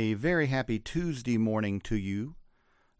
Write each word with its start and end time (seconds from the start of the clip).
A 0.00 0.14
very 0.14 0.46
happy 0.46 0.78
Tuesday 0.78 1.38
morning 1.38 1.80
to 1.80 1.96
you, 1.96 2.36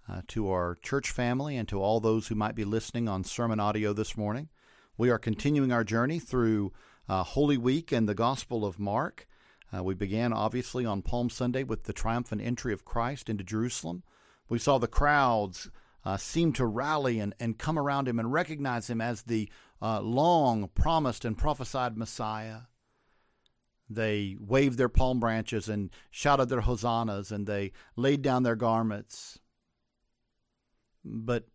uh, 0.09 0.23
to 0.27 0.51
our 0.51 0.75
church 0.83 1.13
family, 1.13 1.57
and 1.57 1.69
to 1.69 1.81
all 1.81 2.01
those 2.01 2.27
who 2.27 2.35
might 2.35 2.57
be 2.57 2.65
listening 2.65 3.09
on 3.09 3.23
sermon 3.23 3.61
audio 3.61 3.93
this 3.93 4.17
morning. 4.17 4.49
We 4.97 5.09
are 5.09 5.19
continuing 5.19 5.71
our 5.71 5.85
journey 5.85 6.19
through 6.19 6.73
uh, 7.09 7.23
Holy 7.23 7.57
Week 7.57 7.93
and 7.93 8.09
the 8.09 8.17
Gospel 8.17 8.67
of 8.67 8.81
Mark. 8.81 9.29
Uh, 9.73 9.85
we 9.85 9.95
began, 9.95 10.33
obviously, 10.33 10.85
on 10.85 11.03
Palm 11.03 11.31
Sunday 11.31 11.63
with 11.63 11.85
the 11.85 11.93
triumphant 11.93 12.43
entry 12.43 12.73
of 12.73 12.85
Christ 12.85 13.31
into 13.31 13.45
Jerusalem. 13.45 14.03
We 14.49 14.59
saw 14.59 14.79
the 14.79 14.89
crowds 14.89 15.71
uh, 16.05 16.17
seem 16.17 16.53
to 16.55 16.67
rally 16.67 17.21
and, 17.21 17.33
and 17.39 17.59
come 17.59 17.79
around 17.79 18.09
him 18.09 18.19
and 18.19 18.33
recognize 18.33 18.91
him 18.91 19.01
as 19.01 19.23
the 19.23 19.49
uh, 19.81 20.01
long 20.01 20.69
promised 20.75 21.25
and 21.25 21.39
prophesied 21.39 21.97
Messiah. 21.97 22.63
They 23.91 24.37
waved 24.39 24.77
their 24.77 24.89
palm 24.91 25.19
branches 25.19 25.69
and 25.69 25.91
shouted 26.11 26.49
their 26.49 26.61
hosannas, 26.63 27.33
and 27.33 27.47
they 27.47 27.73
laid 27.97 28.21
down 28.21 28.43
their 28.43 28.57
garments. 28.57 29.39
But 31.05 31.49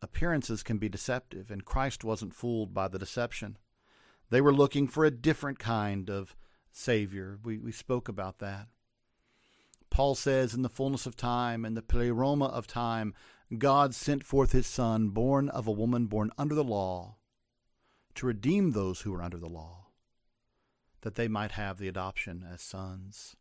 appearances 0.00 0.62
can 0.62 0.78
be 0.78 0.88
deceptive, 0.88 1.50
and 1.50 1.64
Christ 1.64 2.04
wasn't 2.04 2.34
fooled 2.34 2.72
by 2.72 2.86
the 2.88 2.98
deception. 2.98 3.58
They 4.30 4.40
were 4.40 4.52
looking 4.52 4.86
for 4.86 5.04
a 5.04 5.10
different 5.10 5.58
kind 5.58 6.08
of 6.08 6.36
Savior. 6.70 7.38
We, 7.42 7.58
we 7.58 7.72
spoke 7.72 8.08
about 8.08 8.38
that. 8.38 8.68
Paul 9.90 10.14
says, 10.14 10.54
in 10.54 10.62
the 10.62 10.70
fullness 10.70 11.06
of 11.06 11.16
time, 11.16 11.64
in 11.64 11.74
the 11.74 11.82
pleroma 11.82 12.46
of 12.46 12.66
time, 12.66 13.14
God 13.58 13.94
sent 13.94 14.24
forth 14.24 14.52
his 14.52 14.66
Son, 14.66 15.08
born 15.08 15.48
of 15.50 15.66
a 15.66 15.72
woman 15.72 16.06
born 16.06 16.30
under 16.38 16.54
the 16.54 16.64
law, 16.64 17.16
to 18.14 18.26
redeem 18.26 18.70
those 18.70 19.00
who 19.00 19.12
were 19.12 19.22
under 19.22 19.36
the 19.36 19.48
law 19.48 19.81
that 21.02 21.16
they 21.16 21.28
might 21.28 21.52
have 21.52 21.78
the 21.78 21.88
adoption 21.88 22.46
as 22.50 22.62
sons. 22.62 23.36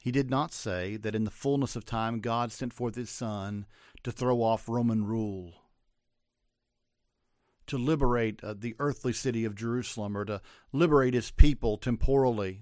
He 0.00 0.12
did 0.12 0.30
not 0.30 0.52
say 0.52 0.96
that 0.98 1.16
in 1.16 1.24
the 1.24 1.30
fullness 1.30 1.74
of 1.74 1.84
time 1.84 2.20
God 2.20 2.52
sent 2.52 2.72
forth 2.72 2.94
his 2.94 3.10
Son 3.10 3.66
to 4.04 4.12
throw 4.12 4.40
off 4.40 4.68
Roman 4.68 5.04
rule, 5.04 5.54
to 7.66 7.76
liberate 7.76 8.42
uh, 8.44 8.54
the 8.56 8.76
earthly 8.78 9.12
city 9.12 9.44
of 9.44 9.56
Jerusalem, 9.56 10.16
or 10.16 10.24
to 10.24 10.40
liberate 10.72 11.14
his 11.14 11.32
people 11.32 11.76
temporally. 11.76 12.60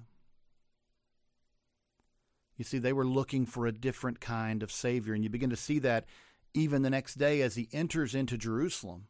You 2.57 2.65
see, 2.65 2.79
they 2.79 2.93
were 2.95 3.05
looking 3.05 3.45
for 3.45 3.67
a 3.67 3.73
different 3.73 4.21
kind 4.21 4.63
of 4.63 4.73
Savior, 4.73 5.13
and 5.13 5.23
you 5.23 5.29
begin 5.29 5.51
to 5.51 5.57
see 5.57 5.79
that 5.81 6.07
even 6.55 6.83
the 6.83 6.89
next 6.89 7.17
day 7.17 7.43
as 7.43 7.57
he 7.57 7.69
enters 7.73 8.15
into 8.15 8.39
Jerusalem. 8.39 9.09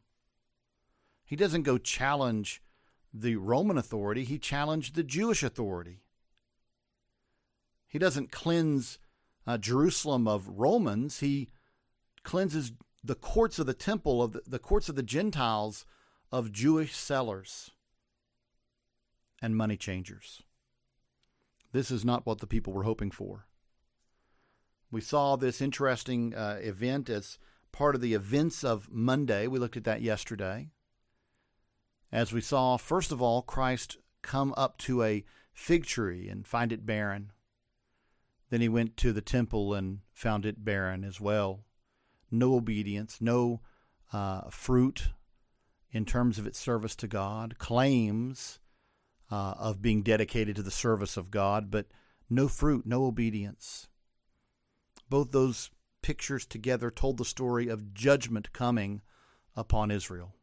He 1.24 1.36
doesn't 1.36 1.62
go 1.62 1.78
challenge 1.78 2.62
the 3.14 3.36
Roman 3.36 3.78
authority, 3.78 4.24
he 4.24 4.38
challenged 4.38 4.96
the 4.96 5.04
Jewish 5.04 5.44
authority. 5.44 6.00
He 7.86 7.98
doesn't 7.98 8.32
cleanse 8.32 8.98
uh, 9.46 9.56
Jerusalem 9.56 10.26
of 10.26 10.48
Romans, 10.48 11.20
he 11.20 11.50
cleanses 12.24 12.72
the 13.04 13.14
courts 13.14 13.58
of 13.58 13.66
the 13.66 13.74
temple, 13.74 14.22
of 14.22 14.32
the, 14.32 14.42
the 14.46 14.58
courts 14.58 14.88
of 14.88 14.96
the 14.96 15.02
Gentiles, 15.02 15.86
of 16.32 16.50
Jewish 16.50 16.96
sellers 16.96 17.70
and 19.40 19.56
money 19.56 19.76
changers. 19.76 20.42
This 21.72 21.90
is 21.90 22.04
not 22.04 22.26
what 22.26 22.38
the 22.38 22.46
people 22.46 22.72
were 22.72 22.82
hoping 22.82 23.10
for. 23.10 23.46
We 24.90 25.00
saw 25.00 25.36
this 25.36 25.60
interesting 25.60 26.34
uh, 26.34 26.58
event 26.62 27.10
as 27.10 27.38
part 27.70 27.94
of 27.94 28.00
the 28.00 28.14
events 28.14 28.64
of 28.64 28.88
Monday. 28.90 29.46
We 29.46 29.58
looked 29.58 29.76
at 29.76 29.84
that 29.84 30.02
yesterday 30.02 30.70
as 32.14 32.32
we 32.32 32.40
saw, 32.40 32.76
first 32.76 33.10
of 33.10 33.20
all, 33.20 33.42
Christ 33.42 33.96
come 34.22 34.54
up 34.56 34.78
to 34.78 35.02
a 35.02 35.24
fig 35.52 35.84
tree 35.84 36.28
and 36.28 36.46
find 36.46 36.70
it 36.70 36.86
barren. 36.86 37.32
Then 38.50 38.60
he 38.60 38.68
went 38.68 38.96
to 38.98 39.12
the 39.12 39.20
temple 39.20 39.74
and 39.74 39.98
found 40.12 40.46
it 40.46 40.64
barren 40.64 41.02
as 41.02 41.20
well. 41.20 41.64
No 42.30 42.54
obedience, 42.54 43.18
no 43.20 43.62
uh, 44.12 44.42
fruit 44.48 45.08
in 45.90 46.04
terms 46.04 46.38
of 46.38 46.46
its 46.46 46.56
service 46.56 46.94
to 46.96 47.08
God, 47.08 47.58
claims 47.58 48.60
uh, 49.28 49.54
of 49.58 49.82
being 49.82 50.02
dedicated 50.02 50.54
to 50.54 50.62
the 50.62 50.70
service 50.70 51.16
of 51.16 51.32
God, 51.32 51.68
but 51.68 51.86
no 52.30 52.46
fruit, 52.46 52.86
no 52.86 53.06
obedience. 53.06 53.88
Both 55.10 55.32
those 55.32 55.70
pictures 56.00 56.46
together 56.46 56.92
told 56.92 57.16
the 57.16 57.24
story 57.24 57.66
of 57.66 57.92
judgment 57.92 58.52
coming 58.52 59.02
upon 59.56 59.90
Israel 59.90 60.36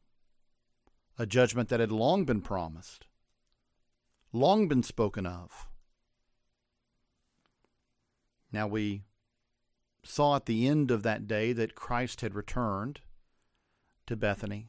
a 1.18 1.26
judgment 1.26 1.70
that 1.70 1.80
had 1.80 1.92
long 1.92 2.26
been 2.26 2.42
promised, 2.42 3.06
long 4.32 4.68
been 4.68 4.84
spoken 4.84 5.26
of. 5.26 5.68
Now 8.52 8.68
we 8.68 9.04
saw 10.04 10.36
at 10.36 10.46
the 10.46 10.68
end 10.68 10.92
of 10.92 11.04
that 11.04 11.28
day 11.28 11.54
that 11.54 11.76
Christ 11.76 12.22
had 12.22 12.36
returned 12.36 13.02
to 14.08 14.16
Bethany. 14.16 14.68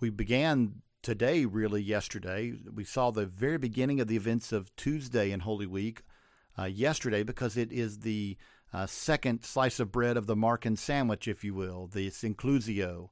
We 0.00 0.10
began 0.10 0.82
today, 1.02 1.44
really, 1.44 1.82
yesterday. 1.82 2.54
We 2.72 2.84
saw 2.84 3.10
the 3.10 3.26
very 3.26 3.58
beginning 3.58 4.00
of 4.00 4.08
the 4.08 4.16
events 4.16 4.52
of 4.52 4.74
Tuesday 4.76 5.30
in 5.30 5.40
Holy 5.40 5.66
Week 5.66 6.02
uh, 6.58 6.64
yesterday 6.64 7.22
because 7.22 7.56
it 7.56 7.72
is 7.72 8.00
the 8.00 8.36
uh, 8.72 8.86
second 8.86 9.44
slice 9.44 9.80
of 9.80 9.90
bread 9.90 10.16
of 10.16 10.26
the 10.26 10.36
Markan 10.36 10.78
sandwich, 10.78 11.26
if 11.26 11.42
you 11.42 11.54
will, 11.54 11.86
the 11.86 12.08
inclusio, 12.08 13.10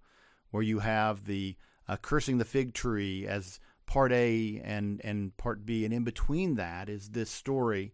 where 0.50 0.62
you 0.62 0.80
have 0.80 1.26
the 1.26 1.56
uh, 1.88 1.96
cursing 1.96 2.38
the 2.38 2.44
fig 2.44 2.74
tree 2.74 3.26
as 3.26 3.60
part 3.86 4.12
A 4.12 4.60
and, 4.64 5.00
and 5.02 5.36
part 5.36 5.64
B. 5.64 5.84
And 5.84 5.94
in 5.94 6.04
between 6.04 6.56
that 6.56 6.88
is 6.88 7.10
this 7.10 7.30
story 7.30 7.92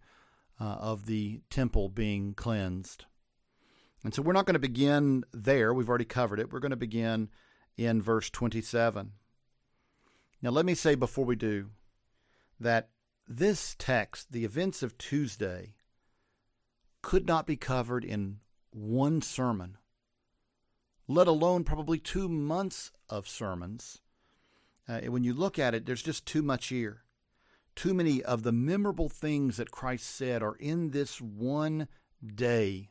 uh, 0.60 0.64
of 0.64 1.06
the 1.06 1.40
temple 1.50 1.88
being 1.88 2.34
cleansed. 2.34 3.06
And 4.02 4.14
so 4.14 4.20
we're 4.20 4.34
not 4.34 4.46
going 4.46 4.54
to 4.54 4.60
begin 4.60 5.24
there. 5.32 5.72
We've 5.72 5.88
already 5.88 6.04
covered 6.04 6.40
it. 6.40 6.52
We're 6.52 6.60
going 6.60 6.70
to 6.70 6.76
begin 6.76 7.30
in 7.76 8.02
verse 8.02 8.28
27. 8.30 9.12
Now, 10.42 10.50
let 10.50 10.66
me 10.66 10.74
say 10.74 10.94
before 10.94 11.24
we 11.24 11.36
do 11.36 11.70
that 12.60 12.90
this 13.26 13.74
text, 13.78 14.30
the 14.32 14.44
events 14.44 14.82
of 14.82 14.98
Tuesday, 14.98 15.74
could 17.00 17.26
not 17.26 17.46
be 17.46 17.56
covered 17.56 18.04
in 18.04 18.38
one 18.70 19.22
sermon 19.22 19.78
let 21.06 21.26
alone 21.26 21.64
probably 21.64 21.98
two 21.98 22.28
months 22.28 22.90
of 23.08 23.28
sermons. 23.28 24.00
Uh, 24.88 25.00
when 25.00 25.24
you 25.24 25.34
look 25.34 25.58
at 25.58 25.74
it, 25.74 25.86
there's 25.86 26.02
just 26.02 26.26
too 26.26 26.42
much 26.42 26.68
here. 26.68 27.02
Too 27.74 27.94
many 27.94 28.22
of 28.22 28.42
the 28.42 28.52
memorable 28.52 29.08
things 29.08 29.56
that 29.56 29.70
Christ 29.70 30.06
said 30.06 30.42
are 30.42 30.56
in 30.56 30.90
this 30.90 31.20
one 31.20 31.88
day. 32.34 32.90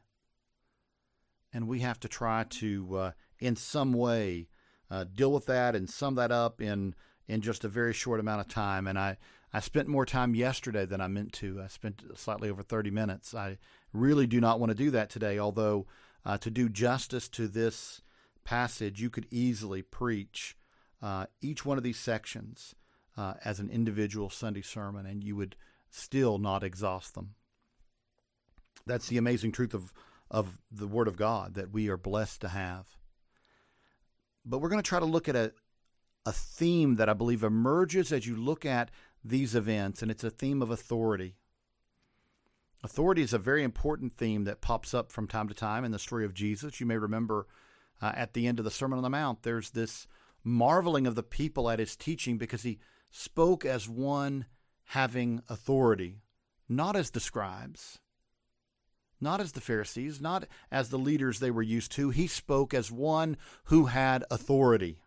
And 1.53 1.67
we 1.67 1.79
have 1.79 1.99
to 2.01 2.07
try 2.07 2.45
to, 2.49 2.95
uh, 2.95 3.11
in 3.39 3.55
some 3.55 3.93
way, 3.93 4.49
uh, 4.89 5.05
deal 5.05 5.31
with 5.31 5.45
that 5.45 5.75
and 5.75 5.89
sum 5.89 6.15
that 6.15 6.31
up 6.31 6.59
in, 6.59 6.95
in 7.27 7.41
just 7.41 7.63
a 7.63 7.69
very 7.69 7.93
short 7.93 8.19
amount 8.19 8.41
of 8.41 8.47
time. 8.47 8.87
And 8.87 8.99
I, 8.99 9.17
I 9.53 9.59
spent 9.59 9.87
more 9.87 10.05
time 10.05 10.35
yesterday 10.35 10.85
than 10.85 10.99
I 10.99 11.07
meant 11.07 11.31
to. 11.33 11.61
I 11.61 11.67
spent 11.67 12.03
slightly 12.15 12.49
over 12.49 12.63
30 12.63 12.91
minutes. 12.91 13.33
I 13.33 13.59
really 13.93 14.27
do 14.27 14.41
not 14.41 14.59
want 14.59 14.71
to 14.71 14.75
do 14.75 14.91
that 14.91 15.09
today, 15.09 15.39
although 15.39 15.85
uh, 16.25 16.37
to 16.37 16.49
do 16.49 16.69
justice 16.69 17.27
to 17.29 17.47
this 17.47 18.01
passage, 18.43 19.01
you 19.01 19.09
could 19.09 19.27
easily 19.31 19.81
preach 19.81 20.55
uh, 21.01 21.25
each 21.41 21.65
one 21.65 21.77
of 21.77 21.83
these 21.83 21.99
sections 21.99 22.75
uh, 23.17 23.33
as 23.43 23.59
an 23.59 23.69
individual 23.69 24.29
Sunday 24.29 24.61
sermon, 24.61 25.05
and 25.05 25.23
you 25.23 25.35
would 25.35 25.55
still 25.89 26.37
not 26.37 26.63
exhaust 26.63 27.13
them. 27.13 27.35
That's 28.85 29.07
the 29.07 29.17
amazing 29.17 29.51
truth 29.51 29.73
of, 29.73 29.93
of 30.31 30.59
the 30.71 30.87
Word 30.87 31.07
of 31.07 31.17
God 31.17 31.53
that 31.55 31.71
we 31.71 31.89
are 31.89 31.97
blessed 31.97 32.41
to 32.41 32.49
have. 32.49 32.87
But 34.45 34.59
we're 34.59 34.69
going 34.69 34.81
to 34.81 34.87
try 34.87 34.99
to 34.99 35.05
look 35.05 35.29
at 35.29 35.35
a, 35.35 35.53
a 36.25 36.31
theme 36.31 36.95
that 36.95 37.09
I 37.09 37.13
believe 37.13 37.43
emerges 37.43 38.11
as 38.11 38.27
you 38.27 38.35
look 38.35 38.65
at 38.65 38.91
these 39.23 39.55
events, 39.55 40.01
and 40.01 40.11
it's 40.11 40.23
a 40.23 40.29
theme 40.29 40.61
of 40.61 40.69
authority. 40.69 41.35
Authority 42.83 43.21
is 43.21 43.31
a 43.31 43.39
very 43.39 43.63
important 43.63 44.11
theme 44.11 44.43
that 44.43 44.59
pops 44.59 44.93
up 44.93 45.09
from 45.09 45.25
time 45.25 45.47
to 45.47 45.53
time 45.53 45.85
in 45.85 45.91
the 45.91 45.99
story 45.99 46.25
of 46.25 46.33
Jesus. 46.33 46.81
You 46.81 46.85
may 46.85 46.97
remember 46.97 47.47
uh, 48.01 48.11
at 48.13 48.33
the 48.33 48.45
end 48.45 48.59
of 48.59 48.65
the 48.65 48.71
Sermon 48.71 48.97
on 48.97 49.03
the 49.03 49.09
Mount, 49.09 49.43
there's 49.43 49.69
this 49.69 50.05
marveling 50.43 51.07
of 51.07 51.15
the 51.15 51.23
people 51.23 51.69
at 51.69 51.79
his 51.79 51.95
teaching 51.95 52.37
because 52.37 52.63
he 52.63 52.79
spoke 53.09 53.63
as 53.63 53.87
one 53.87 54.47
having 54.87 55.41
authority, 55.47 56.23
not 56.67 56.97
as 56.97 57.11
the 57.11 57.21
scribes, 57.21 57.99
not 59.21 59.39
as 59.39 59.53
the 59.53 59.61
Pharisees, 59.61 60.19
not 60.19 60.45
as 60.69 60.89
the 60.89 60.99
leaders 60.99 61.39
they 61.39 61.51
were 61.51 61.61
used 61.61 61.93
to. 61.93 62.09
He 62.09 62.27
spoke 62.27 62.73
as 62.73 62.91
one 62.91 63.37
who 63.65 63.85
had 63.85 64.25
authority. 64.29 64.99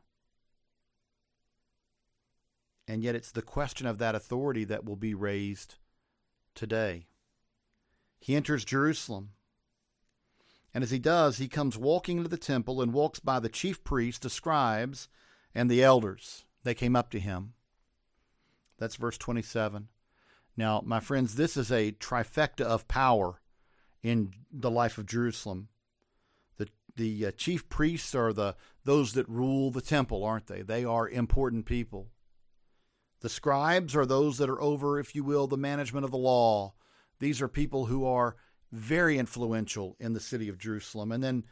And 2.89 3.03
yet, 3.03 3.15
it's 3.15 3.33
the 3.33 3.43
question 3.43 3.87
of 3.87 3.99
that 3.99 4.15
authority 4.15 4.65
that 4.65 4.87
will 4.87 4.97
be 4.97 5.13
raised 5.13 5.75
today. 6.55 7.09
He 8.19 8.35
enters 8.35 8.65
Jerusalem. 8.65 9.31
And 10.75 10.85
as 10.85 10.91
he 10.91 10.99
does, 10.99 11.39
he 11.39 11.49
comes 11.49 11.79
walking 11.79 12.19
into 12.19 12.29
the 12.29 12.37
temple 12.37 12.83
and 12.83 12.93
walks 12.93 13.19
by 13.19 13.41
the 13.41 13.49
chief 13.49 13.83
priests, 13.83 14.21
the 14.21 14.31
scribes, 14.31 15.09
and 15.55 15.71
the 15.71 15.83
elders. 15.83 16.45
They 16.65 16.75
came 16.75 16.97
up 16.97 17.11
to 17.11 17.21
him. 17.21 17.55
That's 18.79 18.97
verse 18.97 19.17
27. 19.17 19.89
Now, 20.57 20.83
my 20.85 21.01
friends, 21.01 21.35
this 21.35 21.57
is 21.57 21.71
a 21.71 21.93
trifecta 21.93 22.65
of 22.65 22.89
power 22.89 23.41
in 24.03 24.33
the 24.53 24.71
life 24.71 24.99
of 24.99 25.07
Jerusalem. 25.07 25.69
The 26.57 26.69
the 26.95 27.27
uh, 27.27 27.31
chief 27.33 27.69
priests 27.69 28.15
are 28.15 28.33
the 28.33 28.57
those 28.85 29.13
that 29.15 29.29
rule 29.29 29.71
the 29.71 29.81
temple, 29.81 30.25
aren't 30.25 30.47
they? 30.47 30.63
They 30.63 30.85
are 30.85 31.09
important 31.09 31.67
people. 31.67 32.09
The 33.21 33.29
scribes 33.29 33.97
are 33.97 34.07
those 34.07 34.39
that 34.39 34.51
are 34.51 34.61
over, 34.61 34.99
if 34.99 35.15
you 35.15 35.25
will, 35.25 35.47
the 35.47 35.57
management 35.57 36.05
of 36.05 36.11
the 36.11 36.19
law. 36.19 36.75
These 37.19 37.41
are 37.41 37.49
people 37.49 37.87
who 37.87 38.05
are 38.05 38.37
very 38.73 39.19
influential 39.19 39.97
in 39.99 40.13
the 40.13 40.21
city 40.21 40.49
of 40.49 40.59
Jerusalem. 40.59 41.13
And 41.13 41.23
then 41.23 41.45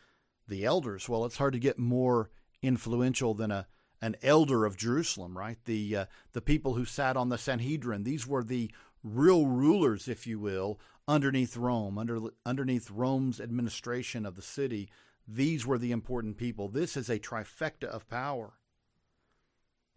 the 0.46 0.64
elders, 0.64 1.08
well, 1.08 1.24
it's 1.24 1.38
hard 1.38 1.54
to 1.54 1.58
get 1.58 1.78
more 1.78 2.30
influential 2.62 3.34
than 3.34 3.50
a 3.50 3.66
an 4.02 4.16
elder 4.22 4.66
of 4.66 4.76
Jerusalem, 4.76 5.38
right? 5.38 5.56
The 5.64 5.96
uh, 5.96 6.04
the 6.32 6.42
people 6.42 6.74
who 6.74 6.84
sat 6.84 7.16
on 7.16 7.30
the 7.30 7.38
Sanhedrin. 7.38 8.04
These 8.04 8.26
were 8.26 8.44
the 8.44 8.70
real 9.02 9.46
rulers, 9.46 10.08
if 10.08 10.26
you 10.26 10.38
will, 10.38 10.78
underneath 11.08 11.56
Rome, 11.56 11.96
under 11.96 12.20
underneath 12.44 12.90
Rome's 12.90 13.40
administration 13.40 14.26
of 14.26 14.36
the 14.36 14.42
city. 14.42 14.90
These 15.26 15.66
were 15.66 15.78
the 15.78 15.92
important 15.92 16.36
people. 16.36 16.68
This 16.68 16.98
is 16.98 17.08
a 17.08 17.18
trifecta 17.18 17.84
of 17.84 18.08
power. 18.08 18.54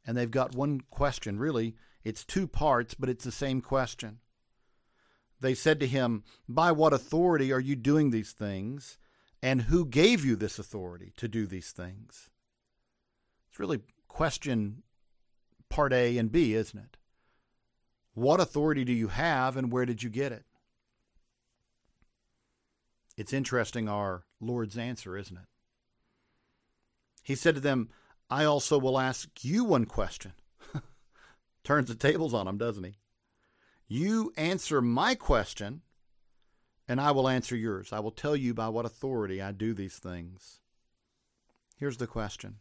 And 0.06 0.16
they've 0.16 0.32
got 0.32 0.56
one 0.56 0.82
question, 0.90 1.38
really. 1.38 1.76
It's 2.06 2.24
two 2.24 2.48
parts, 2.48 2.94
but 2.94 3.10
it's 3.10 3.26
the 3.26 3.32
same 3.32 3.60
question. 3.60 4.20
They 5.40 5.54
said 5.54 5.80
to 5.80 5.88
him, 5.88 6.24
By 6.48 6.72
what 6.72 6.94
authority 6.94 7.52
are 7.52 7.60
you 7.60 7.76
doing 7.76 8.10
these 8.10 8.32
things? 8.32 8.98
And 9.42 9.64
who 9.64 9.86
gave 9.86 10.26
you 10.26 10.36
this 10.36 10.58
authority 10.58 11.14
to 11.18 11.28
do 11.28 11.46
these 11.46 11.72
things? 11.72 12.30
It's 13.50 13.60
really 13.60 13.82
question 14.08 14.84
part 15.70 15.94
A 15.94 16.18
and 16.18 16.32
B, 16.32 16.54
isn't 16.54 16.80
it? 16.80 16.98
What 18.14 18.40
authority 18.40 18.84
do 18.84 18.94
you 18.94 19.10
have 19.10 19.58
and 19.58 19.72
where 19.72 19.86
did 19.86 20.02
you 20.02 20.10
get 20.10 20.32
it? 20.32 20.46
It's 23.16 23.34
interesting 23.34 23.88
our 23.88 24.24
Lord's 24.40 24.78
answer, 24.78 25.18
isn't 25.18 25.38
it? 25.38 25.48
He 27.24 27.36
said 27.36 27.56
to 27.56 27.62
them, 27.62 27.90
I 28.30 28.46
also 28.46 28.78
will 28.78 29.00
ask 29.00 29.44
you 29.44 29.64
one 29.64 29.86
question. 29.86 30.34
Turns 31.64 31.90
the 31.90 31.96
tables 31.96 32.34
on 32.34 32.46
them, 32.46 32.58
doesn't 32.58 32.84
he? 32.84 32.98
You 33.88 34.34
answer 34.36 34.82
my 34.82 35.16
question, 35.16 35.82
and 36.88 37.00
I 37.00 37.12
will 37.12 37.28
answer 37.28 37.56
yours. 37.56 37.94
I 37.94 38.00
will 38.00 38.12
tell 38.12 38.36
you 38.36 38.54
by 38.54 38.68
what 38.70 38.86
authority 38.86 39.42
I 39.42 39.52
do 39.52 39.74
these 39.74 39.98
things. 39.98 40.60
Here's 41.78 41.98
the 41.98 42.08
question 42.08 42.58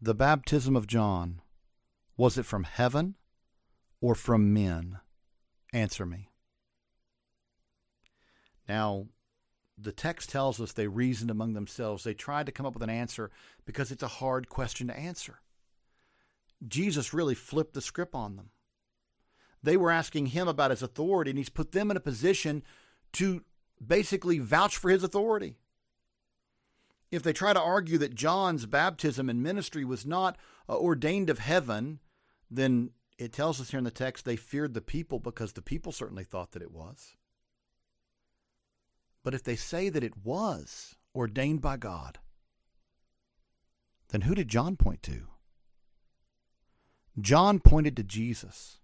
The 0.00 0.14
baptism 0.14 0.76
of 0.76 0.86
John, 0.86 1.42
was 2.16 2.38
it 2.38 2.46
from 2.46 2.64
heaven 2.64 3.16
or 4.00 4.14
from 4.14 4.54
men? 4.54 4.98
Answer 5.72 6.06
me. 6.06 6.30
Now, 8.68 9.08
the 9.76 9.92
text 9.92 10.30
tells 10.30 10.60
us 10.60 10.72
they 10.72 10.86
reasoned 10.86 11.30
among 11.30 11.52
themselves. 11.52 12.04
They 12.04 12.14
tried 12.14 12.46
to 12.46 12.52
come 12.52 12.64
up 12.64 12.74
with 12.74 12.82
an 12.82 12.90
answer 12.90 13.30
because 13.66 13.90
it's 13.90 14.02
a 14.02 14.08
hard 14.08 14.48
question 14.48 14.86
to 14.86 14.96
answer. 14.96 15.40
Jesus 16.66 17.12
really 17.12 17.34
flipped 17.34 17.74
the 17.74 17.82
script 17.82 18.14
on 18.14 18.36
them. 18.36 18.50
They 19.64 19.78
were 19.78 19.90
asking 19.90 20.26
him 20.26 20.46
about 20.46 20.70
his 20.70 20.82
authority, 20.82 21.30
and 21.30 21.38
he's 21.38 21.48
put 21.48 21.72
them 21.72 21.90
in 21.90 21.96
a 21.96 22.00
position 22.00 22.62
to 23.14 23.44
basically 23.84 24.38
vouch 24.38 24.76
for 24.76 24.90
his 24.90 25.02
authority. 25.02 25.56
If 27.10 27.22
they 27.22 27.32
try 27.32 27.54
to 27.54 27.60
argue 27.60 27.96
that 27.98 28.14
John's 28.14 28.66
baptism 28.66 29.30
and 29.30 29.42
ministry 29.42 29.84
was 29.84 30.04
not 30.04 30.36
uh, 30.68 30.76
ordained 30.76 31.30
of 31.30 31.38
heaven, 31.38 32.00
then 32.50 32.90
it 33.16 33.32
tells 33.32 33.58
us 33.58 33.70
here 33.70 33.78
in 33.78 33.84
the 33.84 33.90
text 33.90 34.26
they 34.26 34.36
feared 34.36 34.74
the 34.74 34.82
people 34.82 35.18
because 35.18 35.54
the 35.54 35.62
people 35.62 35.92
certainly 35.92 36.24
thought 36.24 36.52
that 36.52 36.62
it 36.62 36.72
was. 36.72 37.14
But 39.22 39.32
if 39.32 39.42
they 39.42 39.56
say 39.56 39.88
that 39.88 40.04
it 40.04 40.24
was 40.24 40.96
ordained 41.14 41.62
by 41.62 41.78
God, 41.78 42.18
then 44.10 44.22
who 44.22 44.34
did 44.34 44.48
John 44.48 44.76
point 44.76 45.02
to? 45.04 45.28
John 47.18 47.60
pointed 47.60 47.96
to 47.96 48.02
Jesus. 48.02 48.80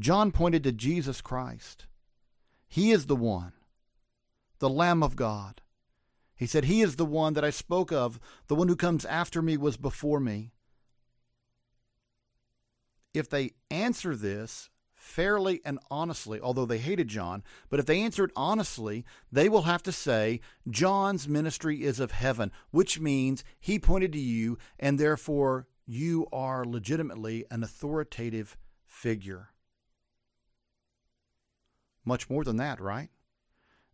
John 0.00 0.30
pointed 0.30 0.62
to 0.64 0.72
Jesus 0.72 1.20
Christ. 1.20 1.86
He 2.68 2.92
is 2.92 3.06
the 3.06 3.16
one, 3.16 3.52
the 4.58 4.68
Lamb 4.68 5.02
of 5.02 5.16
God. 5.16 5.62
He 6.36 6.46
said, 6.46 6.66
He 6.66 6.82
is 6.82 6.96
the 6.96 7.04
one 7.04 7.34
that 7.34 7.44
I 7.44 7.50
spoke 7.50 7.90
of. 7.90 8.20
The 8.46 8.54
one 8.54 8.68
who 8.68 8.76
comes 8.76 9.04
after 9.04 9.42
me 9.42 9.56
was 9.56 9.76
before 9.76 10.20
me. 10.20 10.52
If 13.12 13.28
they 13.28 13.54
answer 13.70 14.14
this 14.14 14.70
fairly 14.94 15.60
and 15.64 15.78
honestly, 15.90 16.38
although 16.40 16.66
they 16.66 16.78
hated 16.78 17.08
John, 17.08 17.42
but 17.70 17.80
if 17.80 17.86
they 17.86 18.00
answer 18.00 18.24
it 18.24 18.30
honestly, 18.36 19.04
they 19.32 19.48
will 19.48 19.62
have 19.62 19.82
to 19.84 19.92
say, 19.92 20.40
John's 20.68 21.26
ministry 21.26 21.82
is 21.82 21.98
of 21.98 22.12
heaven, 22.12 22.52
which 22.70 23.00
means 23.00 23.42
he 23.58 23.78
pointed 23.78 24.12
to 24.12 24.18
you, 24.20 24.58
and 24.78 24.98
therefore 24.98 25.66
you 25.86 26.26
are 26.32 26.64
legitimately 26.64 27.46
an 27.50 27.64
authoritative 27.64 28.56
figure. 28.86 29.50
Much 32.08 32.30
more 32.30 32.42
than 32.42 32.56
that, 32.56 32.80
right? 32.80 33.10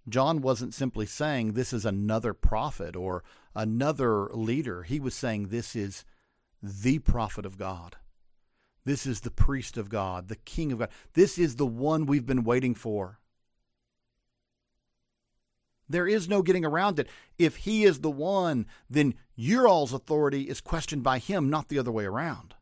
John 0.08 0.40
wasn't 0.40 0.72
simply 0.72 1.04
saying 1.04 1.52
this 1.52 1.72
is 1.72 1.84
another 1.84 2.32
prophet 2.32 2.94
or 2.94 3.24
another 3.56 4.28
leader. 4.28 4.84
He 4.84 5.00
was 5.00 5.16
saying 5.16 5.48
this 5.48 5.74
is 5.74 6.04
the 6.62 7.00
prophet 7.00 7.44
of 7.44 7.58
God. 7.58 7.96
This 8.84 9.04
is 9.04 9.22
the 9.22 9.32
priest 9.32 9.76
of 9.76 9.88
God, 9.88 10.28
the 10.28 10.36
king 10.36 10.70
of 10.70 10.78
God. 10.78 10.90
This 11.14 11.38
is 11.38 11.56
the 11.56 11.66
one 11.66 12.06
we've 12.06 12.24
been 12.24 12.44
waiting 12.44 12.76
for. 12.76 13.18
There 15.88 16.06
is 16.06 16.28
no 16.28 16.40
getting 16.40 16.64
around 16.64 17.00
it. 17.00 17.08
If 17.36 17.56
he 17.56 17.82
is 17.82 17.98
the 17.98 18.12
one, 18.12 18.66
then 18.88 19.14
your 19.34 19.66
all's 19.66 19.92
authority 19.92 20.42
is 20.42 20.60
questioned 20.60 21.02
by 21.02 21.18
him, 21.18 21.50
not 21.50 21.68
the 21.68 21.80
other 21.80 21.90
way 21.90 22.04
around. 22.04 22.54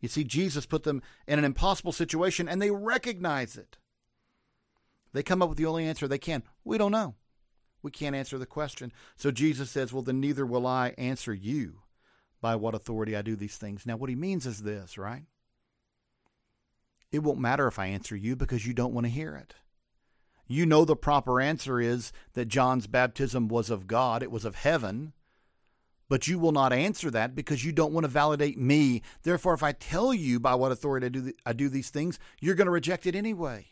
You 0.00 0.08
see, 0.08 0.24
Jesus 0.24 0.64
put 0.64 0.84
them 0.84 1.02
in 1.26 1.38
an 1.38 1.44
impossible 1.44 1.92
situation 1.92 2.48
and 2.48 2.60
they 2.60 2.70
recognize 2.70 3.56
it. 3.56 3.76
They 5.12 5.22
come 5.22 5.42
up 5.42 5.48
with 5.48 5.58
the 5.58 5.66
only 5.66 5.86
answer 5.86 6.06
they 6.06 6.18
can. 6.18 6.42
We 6.64 6.78
don't 6.78 6.92
know. 6.92 7.14
We 7.82 7.90
can't 7.90 8.16
answer 8.16 8.38
the 8.38 8.46
question. 8.46 8.92
So 9.16 9.30
Jesus 9.30 9.70
says, 9.70 9.92
Well, 9.92 10.02
then 10.02 10.20
neither 10.20 10.46
will 10.46 10.66
I 10.66 10.94
answer 10.98 11.32
you 11.32 11.82
by 12.40 12.56
what 12.56 12.74
authority 12.74 13.16
I 13.16 13.22
do 13.22 13.36
these 13.36 13.56
things. 13.56 13.86
Now, 13.86 13.96
what 13.96 14.10
he 14.10 14.16
means 14.16 14.46
is 14.46 14.62
this, 14.62 14.96
right? 14.96 15.24
It 17.12 17.22
won't 17.22 17.40
matter 17.40 17.66
if 17.66 17.78
I 17.78 17.86
answer 17.86 18.16
you 18.16 18.36
because 18.36 18.66
you 18.66 18.72
don't 18.72 18.94
want 18.94 19.06
to 19.06 19.12
hear 19.12 19.34
it. 19.34 19.54
You 20.46 20.66
know 20.66 20.84
the 20.84 20.96
proper 20.96 21.40
answer 21.40 21.80
is 21.80 22.12
that 22.34 22.48
John's 22.48 22.86
baptism 22.86 23.48
was 23.48 23.70
of 23.70 23.86
God, 23.86 24.22
it 24.22 24.30
was 24.30 24.44
of 24.44 24.56
heaven, 24.56 25.12
but 26.08 26.26
you 26.26 26.40
will 26.40 26.52
not 26.52 26.72
answer 26.72 27.10
that 27.12 27.36
because 27.36 27.64
you 27.64 27.70
don't 27.70 27.92
want 27.92 28.04
to 28.04 28.08
validate 28.08 28.58
me. 28.58 29.02
Therefore, 29.22 29.54
if 29.54 29.62
I 29.62 29.72
tell 29.72 30.12
you 30.12 30.40
by 30.40 30.56
what 30.56 30.72
authority 30.72 31.06
I 31.06 31.08
do, 31.08 31.32
I 31.46 31.52
do 31.52 31.68
these 31.68 31.90
things, 31.90 32.18
you're 32.40 32.56
going 32.56 32.66
to 32.66 32.72
reject 32.72 33.06
it 33.06 33.14
anyway. 33.14 33.66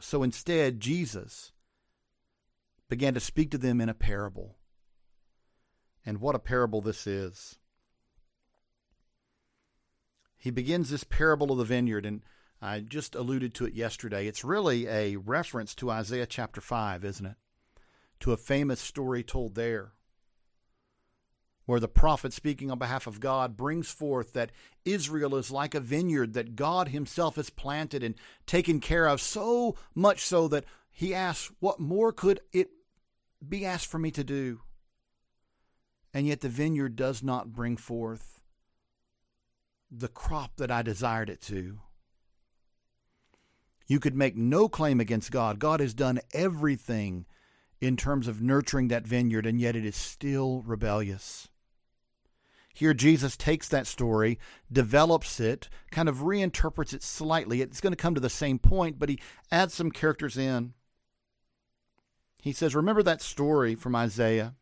So 0.00 0.22
instead, 0.22 0.80
Jesus 0.80 1.52
began 2.88 3.14
to 3.14 3.20
speak 3.20 3.50
to 3.50 3.58
them 3.58 3.80
in 3.80 3.88
a 3.88 3.94
parable. 3.94 4.56
And 6.06 6.20
what 6.20 6.34
a 6.34 6.40
parable 6.40 6.80
this 6.80 7.06
is. 7.06 7.58
He 10.36 10.50
begins 10.50 10.88
this 10.88 11.04
parable 11.04 11.50
of 11.50 11.58
the 11.58 11.64
vineyard, 11.64 12.06
and 12.06 12.22
I 12.62 12.80
just 12.80 13.14
alluded 13.14 13.54
to 13.54 13.66
it 13.66 13.74
yesterday. 13.74 14.26
It's 14.26 14.44
really 14.44 14.86
a 14.86 15.16
reference 15.16 15.74
to 15.76 15.90
Isaiah 15.90 16.26
chapter 16.26 16.60
5, 16.60 17.04
isn't 17.04 17.26
it? 17.26 17.36
To 18.20 18.32
a 18.32 18.36
famous 18.36 18.80
story 18.80 19.22
told 19.22 19.54
there, 19.54 19.92
where 21.68 21.78
the 21.80 21.86
prophet, 21.86 22.32
speaking 22.32 22.70
on 22.70 22.78
behalf 22.78 23.06
of 23.06 23.20
God, 23.20 23.56
brings 23.56 23.90
forth 23.90 24.32
that 24.32 24.50
Israel 24.84 25.36
is 25.36 25.50
like 25.50 25.74
a 25.74 25.80
vineyard 25.80 26.32
that 26.32 26.56
God 26.56 26.88
Himself 26.88 27.36
has 27.36 27.50
planted 27.50 28.02
and 28.02 28.14
taken 28.46 28.80
care 28.80 29.06
of, 29.06 29.20
so 29.20 29.76
much 29.94 30.24
so 30.24 30.48
that 30.48 30.64
He 30.90 31.14
asks, 31.14 31.52
What 31.60 31.78
more 31.78 32.12
could 32.12 32.40
it 32.52 32.70
be 33.46 33.66
asked 33.66 33.86
for 33.86 33.98
me 33.98 34.10
to 34.12 34.24
do? 34.24 34.60
and 36.14 36.26
yet 36.26 36.40
the 36.40 36.48
vineyard 36.48 36.96
does 36.96 37.22
not 37.22 37.52
bring 37.52 37.76
forth 37.76 38.40
the 39.90 40.08
crop 40.08 40.56
that 40.56 40.70
I 40.70 40.82
desired 40.82 41.30
it 41.30 41.40
to. 41.42 41.78
You 43.86 44.00
could 44.00 44.14
make 44.14 44.36
no 44.36 44.68
claim 44.68 45.00
against 45.00 45.30
God. 45.30 45.58
God 45.58 45.80
has 45.80 45.94
done 45.94 46.20
everything 46.32 47.24
in 47.80 47.96
terms 47.96 48.28
of 48.28 48.42
nurturing 48.42 48.88
that 48.88 49.06
vineyard, 49.06 49.46
and 49.46 49.60
yet 49.60 49.76
it 49.76 49.84
is 49.84 49.96
still 49.96 50.62
rebellious. 50.66 51.48
Here, 52.78 52.94
Jesus 52.94 53.36
takes 53.36 53.66
that 53.70 53.88
story, 53.88 54.38
develops 54.70 55.40
it, 55.40 55.68
kind 55.90 56.08
of 56.08 56.18
reinterprets 56.18 56.94
it 56.94 57.02
slightly. 57.02 57.60
It's 57.60 57.80
going 57.80 57.90
to 57.92 57.96
come 57.96 58.14
to 58.14 58.20
the 58.20 58.30
same 58.30 58.60
point, 58.60 59.00
but 59.00 59.08
he 59.08 59.18
adds 59.50 59.74
some 59.74 59.90
characters 59.90 60.38
in. 60.38 60.74
He 62.40 62.52
says, 62.52 62.76
Remember 62.76 63.02
that 63.02 63.20
story 63.20 63.74
from 63.74 63.96
Isaiah? 63.96 64.54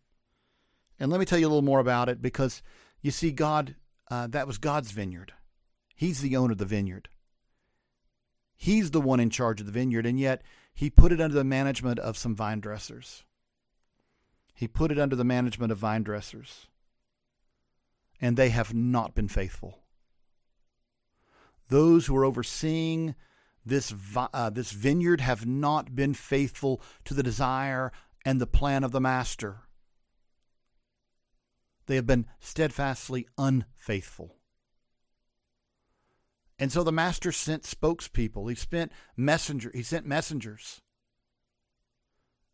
And 0.99 1.11
let 1.11 1.21
me 1.21 1.27
tell 1.27 1.39
you 1.39 1.47
a 1.47 1.51
little 1.51 1.61
more 1.61 1.79
about 1.79 2.09
it 2.09 2.23
because 2.23 2.63
you 3.03 3.11
see, 3.11 3.33
God, 3.33 3.75
uh, 4.11 4.29
that 4.29 4.47
was 4.47 4.57
God's 4.57 4.93
vineyard. 4.93 5.35
He's 5.95 6.23
the 6.23 6.39
owner 6.39 6.53
of 6.53 6.59
the 6.59 6.65
vineyard. 6.65 7.11
He's 8.57 8.93
the 8.93 9.01
one 9.03 9.21
in 9.21 9.29
charge 9.29 9.61
of 9.61 9.67
the 9.67 9.73
vineyard, 9.73 10.07
and 10.07 10.19
yet 10.19 10.41
he 10.73 10.89
put 10.89 11.13
it 11.13 11.21
under 11.21 11.37
the 11.37 11.45
management 11.45 11.99
of 11.99 12.17
some 12.17 12.35
vine 12.35 12.61
dressers. 12.61 13.25
He 14.55 14.67
put 14.67 14.91
it 14.91 14.99
under 14.99 15.17
the 15.17 15.23
management 15.23 15.71
of 15.71 15.77
vine 15.77 16.03
dressers. 16.03 16.69
And 18.21 18.37
they 18.37 18.51
have 18.51 18.75
not 18.75 19.15
been 19.15 19.29
faithful. 19.29 19.81
Those 21.69 22.07
who 22.07 22.17
are 22.17 22.25
overseeing 22.25 23.15
this, 23.65 23.93
uh, 24.17 24.51
this 24.51 24.71
vineyard 24.71 25.21
have 25.21 25.45
not 25.45 25.95
been 25.95 26.15
faithful 26.15 26.81
to 27.05 27.15
the 27.15 27.23
desire 27.23 27.93
and 28.25 28.41
the 28.41 28.47
plan 28.47 28.85
of 28.85 28.93
the 28.93 29.01
master. 29.01 29.63
They 31.87 31.97
have 31.97 32.07
been 32.07 32.27
steadfastly 32.41 33.27
unfaithful. 33.37 34.37
And 36.59 36.73
so 36.73 36.83
the 36.83 36.93
master 36.93 37.33
sent 37.33 37.65
spokespeople. 37.65 38.49
He 38.49 38.55
sent 38.55 38.93
messenger. 39.17 39.71
He 39.75 39.83
sent 39.83 40.07
messengers. 40.07 40.81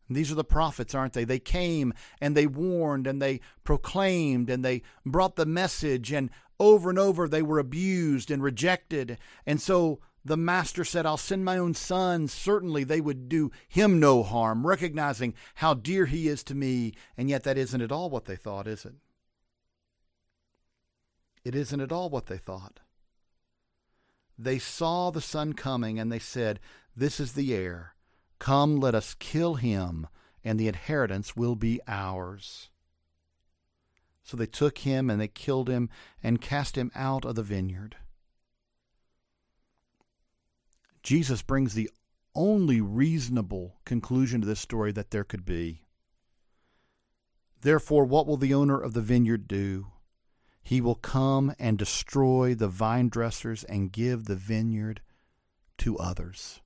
These 0.09 0.31
are 0.31 0.35
the 0.35 0.43
prophets, 0.43 0.93
aren't 0.93 1.13
they? 1.13 1.23
They 1.23 1.39
came 1.39 1.93
and 2.19 2.35
they 2.35 2.47
warned 2.47 3.07
and 3.07 3.21
they 3.21 3.39
proclaimed 3.63 4.49
and 4.49 4.63
they 4.63 4.81
brought 5.05 5.35
the 5.35 5.45
message 5.45 6.11
and 6.11 6.29
over 6.59 6.89
and 6.89 6.99
over 6.99 7.27
they 7.27 7.41
were 7.41 7.59
abused 7.59 8.29
and 8.29 8.43
rejected. 8.43 9.17
And 9.45 9.61
so 9.61 9.99
the 10.25 10.37
master 10.37 10.85
said, 10.85 11.05
I'll 11.05 11.17
send 11.17 11.43
my 11.43 11.57
own 11.57 11.73
son. 11.73 12.27
Certainly 12.27 12.85
they 12.85 13.01
would 13.01 13.27
do 13.27 13.51
him 13.67 13.99
no 13.99 14.23
harm, 14.23 14.65
recognizing 14.65 15.33
how 15.55 15.73
dear 15.73 16.05
he 16.05 16.27
is 16.27 16.43
to 16.45 16.55
me. 16.55 16.93
And 17.17 17.29
yet 17.29 17.43
that 17.43 17.57
isn't 17.57 17.81
at 17.81 17.91
all 17.91 18.09
what 18.09 18.25
they 18.25 18.35
thought, 18.35 18.67
is 18.67 18.85
it? 18.85 18.95
It 21.43 21.55
isn't 21.55 21.81
at 21.81 21.91
all 21.91 22.09
what 22.09 22.27
they 22.27 22.37
thought. 22.37 22.79
They 24.37 24.59
saw 24.59 25.11
the 25.11 25.21
son 25.21 25.53
coming 25.53 25.99
and 25.99 26.11
they 26.11 26.19
said, 26.19 26.59
This 26.95 27.19
is 27.19 27.33
the 27.33 27.53
heir. 27.53 27.92
Come, 28.43 28.81
let 28.81 28.93
us 28.93 29.15
kill 29.19 29.55
him, 29.55 30.05
and 30.43 30.59
the 30.59 30.67
inheritance 30.67 31.33
will 31.33 31.55
be 31.55 31.79
ours. 31.87 32.69
So 34.21 34.35
they 34.35 34.47
took 34.47 34.79
him 34.79 35.09
and 35.09 35.21
they 35.21 35.29
killed 35.29 35.69
him 35.69 35.89
and 36.21 36.41
cast 36.41 36.77
him 36.77 36.91
out 36.93 37.23
of 37.23 37.35
the 37.35 37.41
vineyard. 37.41 37.95
Jesus 41.03 41.41
brings 41.41 41.73
the 41.73 41.89
only 42.35 42.81
reasonable 42.81 43.77
conclusion 43.85 44.41
to 44.41 44.47
this 44.47 44.59
story 44.59 44.91
that 44.91 45.11
there 45.11 45.23
could 45.23 45.45
be. 45.45 45.85
Therefore, 47.61 48.03
what 48.03 48.27
will 48.27 48.35
the 48.35 48.53
owner 48.53 48.77
of 48.77 48.91
the 48.91 48.99
vineyard 48.99 49.47
do? 49.47 49.87
He 50.61 50.81
will 50.81 50.95
come 50.95 51.55
and 51.59 51.77
destroy 51.77 52.55
the 52.55 52.67
vine 52.67 53.07
dressers 53.07 53.63
and 53.63 53.93
give 53.93 54.25
the 54.25 54.35
vineyard 54.35 54.99
to 55.77 55.97
others. 55.97 56.59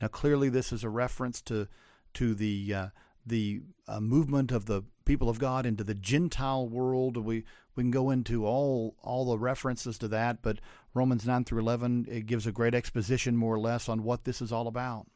Now, 0.00 0.08
clearly, 0.08 0.48
this 0.48 0.72
is 0.72 0.84
a 0.84 0.88
reference 0.88 1.42
to 1.42 1.68
to 2.14 2.34
the 2.34 2.74
uh, 2.74 2.86
the 3.26 3.60
uh, 3.86 4.00
movement 4.00 4.52
of 4.52 4.66
the 4.66 4.82
people 5.04 5.28
of 5.28 5.38
God 5.38 5.66
into 5.66 5.84
the 5.84 5.94
Gentile 5.94 6.68
world. 6.68 7.16
We 7.16 7.44
we 7.74 7.82
can 7.82 7.90
go 7.90 8.10
into 8.10 8.46
all 8.46 8.96
all 9.02 9.24
the 9.24 9.38
references 9.38 9.98
to 9.98 10.08
that, 10.08 10.42
but 10.42 10.60
Romans 10.94 11.26
nine 11.26 11.44
through 11.44 11.60
eleven 11.60 12.06
it 12.08 12.26
gives 12.26 12.46
a 12.46 12.52
great 12.52 12.74
exposition, 12.74 13.36
more 13.36 13.54
or 13.54 13.60
less, 13.60 13.88
on 13.88 14.02
what 14.02 14.24
this 14.24 14.40
is 14.40 14.52
all 14.52 14.68
about. 14.68 15.06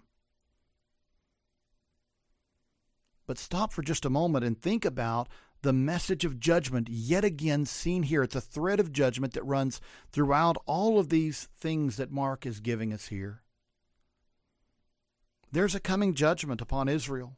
But 3.26 3.38
stop 3.38 3.72
for 3.72 3.82
just 3.82 4.04
a 4.04 4.10
moment 4.10 4.44
and 4.44 4.60
think 4.60 4.84
about 4.84 5.28
the 5.62 5.72
message 5.72 6.24
of 6.24 6.40
judgment 6.40 6.88
yet 6.90 7.24
again 7.24 7.64
seen 7.64 8.02
here. 8.02 8.24
It's 8.24 8.34
a 8.34 8.40
thread 8.40 8.80
of 8.80 8.92
judgment 8.92 9.32
that 9.34 9.44
runs 9.44 9.80
throughout 10.10 10.56
all 10.66 10.98
of 10.98 11.08
these 11.08 11.48
things 11.56 11.96
that 11.96 12.10
Mark 12.10 12.44
is 12.44 12.58
giving 12.58 12.92
us 12.92 13.06
here. 13.06 13.42
There's 15.52 15.74
a 15.74 15.80
coming 15.80 16.14
judgment 16.14 16.60
upon 16.60 16.88
Israel. 16.88 17.36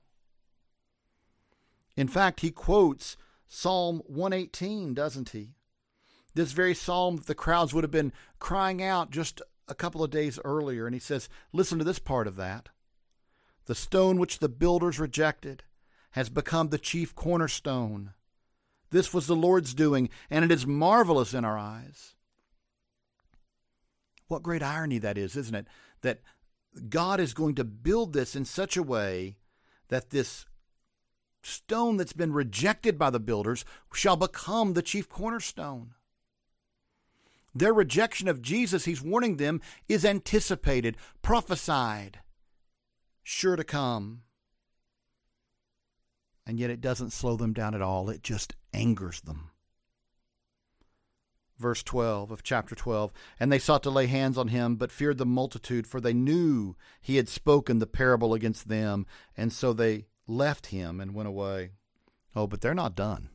In 1.97 2.09
fact, 2.09 2.41
he 2.41 2.51
quotes 2.51 3.17
Psalm 3.49 4.03
118, 4.07 4.95
doesn't 4.95 5.31
he? 5.31 5.55
This 6.35 6.53
very 6.53 6.75
psalm 6.75 7.21
the 7.27 7.35
crowds 7.35 7.75
would 7.75 7.85
have 7.85 7.91
been 7.91 8.13
crying 8.39 8.83
out 8.83 9.11
just 9.11 9.43
a 9.69 9.75
couple 9.75 10.03
of 10.03 10.11
days 10.11 10.39
earlier. 10.45 10.87
And 10.87 10.95
he 10.95 11.01
says, 11.01 11.29
Listen 11.53 11.79
to 11.79 11.85
this 11.85 11.99
part 11.99 12.27
of 12.27 12.37
that. 12.37 12.69
The 13.67 13.75
stone 13.75 14.19
which 14.19 14.39
the 14.39 14.49
builders 14.49 14.99
rejected 14.99 15.63
has 16.13 16.29
become 16.29 16.69
the 16.69 16.79
chief 16.79 17.15
cornerstone. 17.15 18.13
This 18.91 19.13
was 19.13 19.27
the 19.27 19.37
Lord's 19.37 19.75
doing, 19.75 20.09
and 20.31 20.45
it 20.45 20.53
is 20.53 20.67
marvelous 20.67 21.35
in 21.35 21.45
our 21.45 21.59
eyes. 21.59 22.15
What 24.29 24.43
great 24.43 24.63
irony 24.63 24.99
that 24.99 25.19
is, 25.19 25.37
isn't 25.37 25.55
it? 25.55 25.67
That 26.03 26.21
God 26.89 27.21
is 27.21 27.35
going 27.35 27.55
to 27.57 27.65
build 27.65 28.13
this 28.13 28.35
in 28.35 28.45
such 28.45 28.77
a 28.77 28.83
way 28.83 29.37
that 29.89 30.11
this 30.11 30.47
stone 31.43 31.97
that's 31.97 32.13
been 32.13 32.33
rejected 32.33 32.99
by 32.99 33.11
the 33.11 33.21
builders 33.21 33.65
shall 33.93 34.17
become 34.17 34.73
the 34.73 34.83
chief 34.83 35.09
cornerstone. 35.09 35.95
Their 37.55 37.73
rejection 37.73 38.27
of 38.27 38.43
Jesus, 38.43 38.85
he's 38.85 39.03
warning 39.03 39.37
them, 39.37 39.61
is 39.89 40.05
anticipated, 40.05 40.97
prophesied, 41.23 42.21
sure 43.23 43.57
to 43.57 43.65
come 43.65 44.23
and 46.47 46.59
yet 46.59 46.71
it 46.71 46.81
doesn't 46.81 47.13
slow 47.13 47.37
them 47.37 47.53
down 47.53 47.75
at 47.75 47.83
all. 47.83 48.11
It 48.11 48.23
just 48.23 48.55
angers 48.73 49.21
them. 49.23 49.51
Verse 51.59 51.83
12 51.83 52.31
of 52.31 52.43
chapter 52.43 52.75
12 52.75 53.13
And 53.39 53.51
they 53.51 53.59
sought 53.59 53.83
to 53.85 53.91
lay 53.91 54.07
hands 54.07 54.37
on 54.37 54.49
him, 54.49 54.77
but 54.77 54.93
feared 54.93 55.19
the 55.19 55.27
multitude, 55.27 55.87
for 55.87 56.01
they 56.01 56.13
knew 56.13 56.77
he 57.01 57.17
had 57.17 57.29
spoken 57.29 57.79
the 57.79 57.87
parable 57.87 58.35
against 58.35 58.69
them, 58.69 59.07
and 59.37 59.53
so 59.53 59.73
they 59.73 60.07
left 60.27 60.67
him 60.67 61.01
and 61.01 61.15
went 61.15 61.29
away. 61.29 61.71
Oh, 62.35 62.47
but 62.47 62.61
they're 62.61 62.75
not 62.75 62.97
done. 62.97 63.31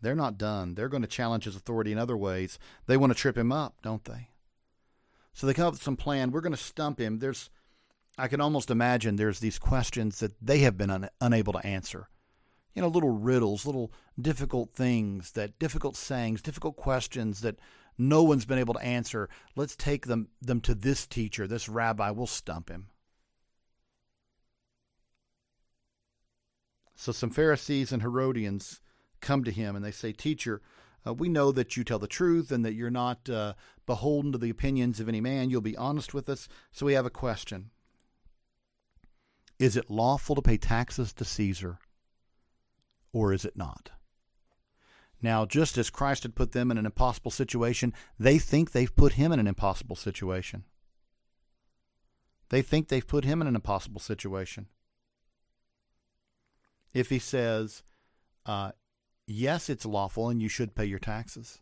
They're 0.00 0.14
not 0.14 0.38
done. 0.38 0.74
They're 0.74 0.88
going 0.88 1.02
to 1.02 1.08
challenge 1.08 1.44
his 1.44 1.56
authority 1.56 1.92
in 1.92 1.98
other 1.98 2.16
ways. 2.16 2.58
They 2.86 2.96
want 2.96 3.12
to 3.12 3.18
trip 3.18 3.36
him 3.36 3.52
up, 3.52 3.76
don't 3.82 4.04
they? 4.04 4.30
So 5.32 5.46
they 5.46 5.54
come 5.54 5.66
up 5.66 5.74
with 5.74 5.82
some 5.82 5.96
plan. 5.96 6.30
We're 6.30 6.40
going 6.40 6.52
to 6.52 6.58
stump 6.58 6.98
him. 6.98 7.18
There's 7.18 7.50
I 8.18 8.28
can 8.28 8.40
almost 8.40 8.70
imagine 8.70 9.16
there's 9.16 9.40
these 9.40 9.58
questions 9.58 10.20
that 10.20 10.34
they 10.42 10.58
have 10.58 10.76
been 10.76 10.90
un- 10.90 11.08
unable 11.20 11.54
to 11.54 11.66
answer. 11.66 12.08
You 12.74 12.82
know, 12.82 12.88
little 12.88 13.10
riddles, 13.10 13.66
little 13.66 13.92
difficult 14.20 14.74
things, 14.74 15.32
that 15.32 15.58
difficult 15.58 15.96
sayings, 15.96 16.40
difficult 16.40 16.76
questions 16.76 17.40
that 17.40 17.58
no 17.98 18.22
one's 18.22 18.44
been 18.44 18.58
able 18.58 18.74
to 18.74 18.84
answer. 18.84 19.28
Let's 19.56 19.76
take 19.76 20.06
them 20.06 20.28
them 20.40 20.60
to 20.62 20.74
this 20.74 21.06
teacher, 21.06 21.46
this 21.46 21.68
rabbi. 21.68 22.10
We'll 22.10 22.26
stump 22.26 22.68
him. 22.68 22.88
So 26.94 27.12
some 27.12 27.30
Pharisees 27.30 27.92
and 27.92 28.02
Herodians 28.02 28.82
come 29.20 29.42
to 29.44 29.50
him 29.50 29.74
and 29.74 29.82
they 29.82 29.90
say, 29.90 30.12
Teacher, 30.12 30.60
uh, 31.06 31.14
we 31.14 31.30
know 31.30 31.50
that 31.50 31.76
you 31.76 31.82
tell 31.82 31.98
the 31.98 32.06
truth 32.06 32.52
and 32.52 32.62
that 32.64 32.74
you're 32.74 32.90
not 32.90 33.28
uh, 33.28 33.54
beholden 33.86 34.32
to 34.32 34.38
the 34.38 34.50
opinions 34.50 35.00
of 35.00 35.08
any 35.08 35.20
man. 35.20 35.48
You'll 35.48 35.62
be 35.62 35.76
honest 35.76 36.12
with 36.12 36.28
us. 36.28 36.46
So 36.72 36.84
we 36.84 36.92
have 36.92 37.06
a 37.06 37.10
question. 37.10 37.70
Is 39.58 39.76
it 39.76 39.90
lawful 39.90 40.34
to 40.36 40.42
pay 40.42 40.56
taxes 40.58 41.12
to 41.14 41.24
Caesar, 41.24 41.78
or 43.12 43.32
is 43.32 43.44
it 43.44 43.56
not? 43.56 43.90
Now, 45.22 45.44
just 45.44 45.76
as 45.76 45.90
Christ 45.90 46.22
had 46.22 46.34
put 46.34 46.52
them 46.52 46.70
in 46.70 46.78
an 46.78 46.86
impossible 46.86 47.30
situation, 47.30 47.92
they 48.18 48.38
think 48.38 48.72
they've 48.72 48.94
put 48.94 49.14
him 49.14 49.32
in 49.32 49.38
an 49.38 49.46
impossible 49.46 49.96
situation. 49.96 50.64
They 52.48 52.62
think 52.62 52.88
they've 52.88 53.06
put 53.06 53.24
him 53.24 53.40
in 53.40 53.46
an 53.46 53.54
impossible 53.54 54.00
situation. 54.00 54.66
If 56.92 57.10
he 57.10 57.18
says, 57.18 57.82
uh, 58.46 58.72
yes, 59.26 59.68
it's 59.68 59.86
lawful 59.86 60.28
and 60.28 60.42
you 60.42 60.48
should 60.48 60.74
pay 60.74 60.86
your 60.86 60.98
taxes, 60.98 61.60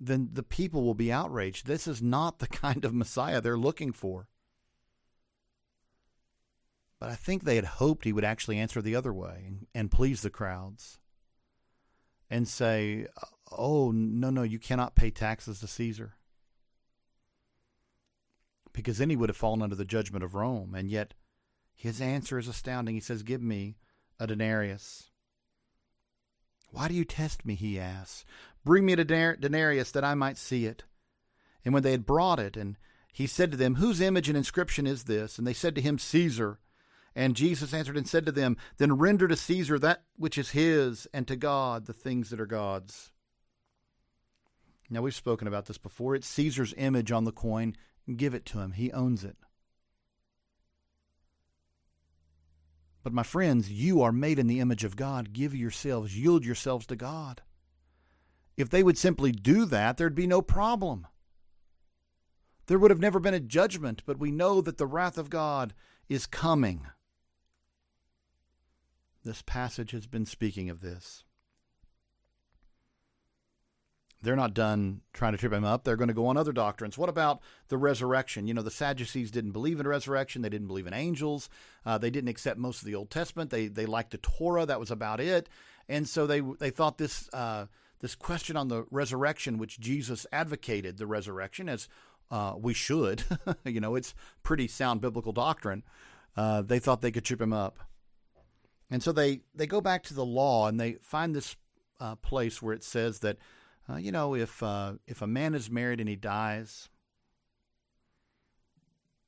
then 0.00 0.30
the 0.32 0.42
people 0.42 0.82
will 0.82 0.94
be 0.94 1.12
outraged. 1.12 1.66
This 1.66 1.86
is 1.86 2.00
not 2.00 2.38
the 2.38 2.46
kind 2.64 2.84
of 2.84 2.94
Messiah 2.94 3.40
they're 3.40 3.58
looking 3.58 3.92
for. 3.92 4.28
But 7.02 7.10
I 7.10 7.16
think 7.16 7.42
they 7.42 7.56
had 7.56 7.64
hoped 7.64 8.04
he 8.04 8.12
would 8.12 8.22
actually 8.22 8.58
answer 8.58 8.80
the 8.80 8.94
other 8.94 9.12
way 9.12 9.50
and, 9.74 9.90
please 9.90 10.22
the 10.22 10.30
crowds 10.30 11.00
and 12.30 12.46
say, 12.46 13.08
oh, 13.50 13.90
no, 13.90 14.30
no, 14.30 14.44
you 14.44 14.60
cannot 14.60 14.94
pay 14.94 15.10
taxes 15.10 15.58
to 15.58 15.66
Caesar. 15.66 16.14
Because 18.72 18.98
then 18.98 19.10
he 19.10 19.16
would 19.16 19.30
have 19.30 19.36
fallen 19.36 19.62
under 19.62 19.74
the 19.74 19.84
judgment 19.84 20.22
of 20.22 20.36
Rome. 20.36 20.76
And 20.76 20.88
yet 20.88 21.14
his 21.74 22.00
answer 22.00 22.38
is 22.38 22.46
astounding. 22.46 22.94
He 22.94 23.00
says, 23.00 23.24
Give 23.24 23.42
me 23.42 23.78
a 24.20 24.28
denarius. 24.28 25.10
Why 26.70 26.86
do 26.86 26.94
you 26.94 27.04
test 27.04 27.44
me? 27.44 27.56
He 27.56 27.80
asks. 27.80 28.24
Bring 28.64 28.86
me 28.86 28.92
a 28.92 29.04
denarius 29.04 29.90
that 29.90 30.04
I 30.04 30.14
might 30.14 30.38
see 30.38 30.66
it. 30.66 30.84
And 31.64 31.74
when 31.74 31.82
they 31.82 31.90
had 31.90 32.06
brought 32.06 32.38
it, 32.38 32.56
and 32.56 32.76
he 33.12 33.26
said 33.26 33.50
to 33.50 33.56
them, 33.56 33.74
Whose 33.74 34.00
image 34.00 34.28
and 34.28 34.38
inscription 34.38 34.86
is 34.86 35.02
this? 35.02 35.36
And 35.36 35.44
they 35.44 35.52
said 35.52 35.74
to 35.74 35.82
him, 35.82 35.98
Caesar. 35.98 36.60
And 37.14 37.36
Jesus 37.36 37.74
answered 37.74 37.96
and 37.96 38.08
said 38.08 38.24
to 38.26 38.32
them, 38.32 38.56
Then 38.78 38.96
render 38.96 39.28
to 39.28 39.36
Caesar 39.36 39.78
that 39.78 40.04
which 40.16 40.38
is 40.38 40.50
his, 40.50 41.06
and 41.12 41.28
to 41.28 41.36
God 41.36 41.86
the 41.86 41.92
things 41.92 42.30
that 42.30 42.40
are 42.40 42.46
God's. 42.46 43.12
Now, 44.88 45.02
we've 45.02 45.14
spoken 45.14 45.48
about 45.48 45.66
this 45.66 45.78
before. 45.78 46.14
It's 46.14 46.26
Caesar's 46.28 46.74
image 46.76 47.12
on 47.12 47.24
the 47.24 47.32
coin, 47.32 47.76
give 48.14 48.34
it 48.34 48.44
to 48.46 48.60
him. 48.60 48.72
He 48.72 48.92
owns 48.92 49.24
it. 49.24 49.36
But 53.02 53.12
my 53.12 53.22
friends, 53.22 53.70
you 53.70 54.02
are 54.02 54.12
made 54.12 54.38
in 54.38 54.46
the 54.46 54.60
image 54.60 54.84
of 54.84 54.96
God. 54.96 55.32
Give 55.32 55.54
yourselves, 55.54 56.16
yield 56.16 56.44
yourselves 56.44 56.86
to 56.86 56.96
God. 56.96 57.42
If 58.56 58.70
they 58.70 58.82
would 58.82 58.98
simply 58.98 59.32
do 59.32 59.64
that, 59.66 59.96
there'd 59.96 60.14
be 60.14 60.26
no 60.26 60.42
problem. 60.42 61.06
There 62.66 62.78
would 62.78 62.90
have 62.90 63.00
never 63.00 63.18
been 63.18 63.34
a 63.34 63.40
judgment, 63.40 64.02
but 64.06 64.18
we 64.18 64.30
know 64.30 64.60
that 64.60 64.78
the 64.78 64.86
wrath 64.86 65.18
of 65.18 65.30
God 65.30 65.74
is 66.08 66.26
coming. 66.26 66.86
This 69.24 69.42
passage 69.42 69.92
has 69.92 70.06
been 70.06 70.26
speaking 70.26 70.68
of 70.68 70.80
this. 70.80 71.24
They're 74.22 74.36
not 74.36 74.54
done 74.54 75.00
trying 75.12 75.32
to 75.32 75.38
trip 75.38 75.52
him 75.52 75.64
up. 75.64 75.82
They're 75.82 75.96
going 75.96 76.08
to 76.08 76.14
go 76.14 76.26
on 76.26 76.36
other 76.36 76.52
doctrines. 76.52 76.96
What 76.96 77.08
about 77.08 77.40
the 77.68 77.76
resurrection? 77.76 78.46
You 78.46 78.54
know, 78.54 78.62
the 78.62 78.70
Sadducees 78.70 79.32
didn't 79.32 79.50
believe 79.50 79.80
in 79.80 79.88
resurrection. 79.88 80.42
They 80.42 80.48
didn't 80.48 80.68
believe 80.68 80.86
in 80.86 80.94
angels. 80.94 81.50
Uh, 81.84 81.98
they 81.98 82.10
didn't 82.10 82.28
accept 82.28 82.58
most 82.58 82.80
of 82.80 82.86
the 82.86 82.94
Old 82.94 83.10
Testament. 83.10 83.50
They 83.50 83.66
they 83.66 83.84
liked 83.84 84.12
the 84.12 84.18
Torah. 84.18 84.64
That 84.64 84.78
was 84.78 84.92
about 84.92 85.20
it. 85.20 85.48
And 85.88 86.08
so 86.08 86.26
they 86.28 86.40
they 86.40 86.70
thought 86.70 86.98
this 86.98 87.28
uh, 87.32 87.66
this 87.98 88.14
question 88.14 88.56
on 88.56 88.68
the 88.68 88.84
resurrection, 88.92 89.58
which 89.58 89.80
Jesus 89.80 90.24
advocated 90.30 90.98
the 90.98 91.06
resurrection 91.06 91.68
as 91.68 91.88
uh, 92.30 92.54
we 92.56 92.74
should. 92.74 93.24
you 93.64 93.80
know, 93.80 93.96
it's 93.96 94.14
pretty 94.44 94.68
sound 94.68 95.00
biblical 95.00 95.32
doctrine. 95.32 95.82
Uh, 96.36 96.62
they 96.62 96.78
thought 96.78 97.02
they 97.02 97.10
could 97.10 97.24
trip 97.24 97.40
him 97.40 97.52
up. 97.52 97.78
And 98.92 99.02
so 99.02 99.10
they, 99.10 99.40
they 99.52 99.66
go 99.66 99.80
back 99.80 100.04
to 100.04 100.14
the 100.14 100.24
law 100.24 100.68
and 100.68 100.78
they 100.78 100.98
find 101.02 101.34
this 101.34 101.56
uh, 101.98 102.14
place 102.16 102.62
where 102.62 102.74
it 102.74 102.84
says 102.84 103.18
that 103.20 103.38
uh, 103.90 103.96
you 103.96 104.12
know, 104.12 104.34
if 104.34 104.62
uh, 104.62 104.94
if 105.06 105.22
a 105.22 105.26
man 105.26 105.54
is 105.54 105.70
married 105.70 106.00
and 106.00 106.08
he 106.08 106.16
dies, 106.16 106.88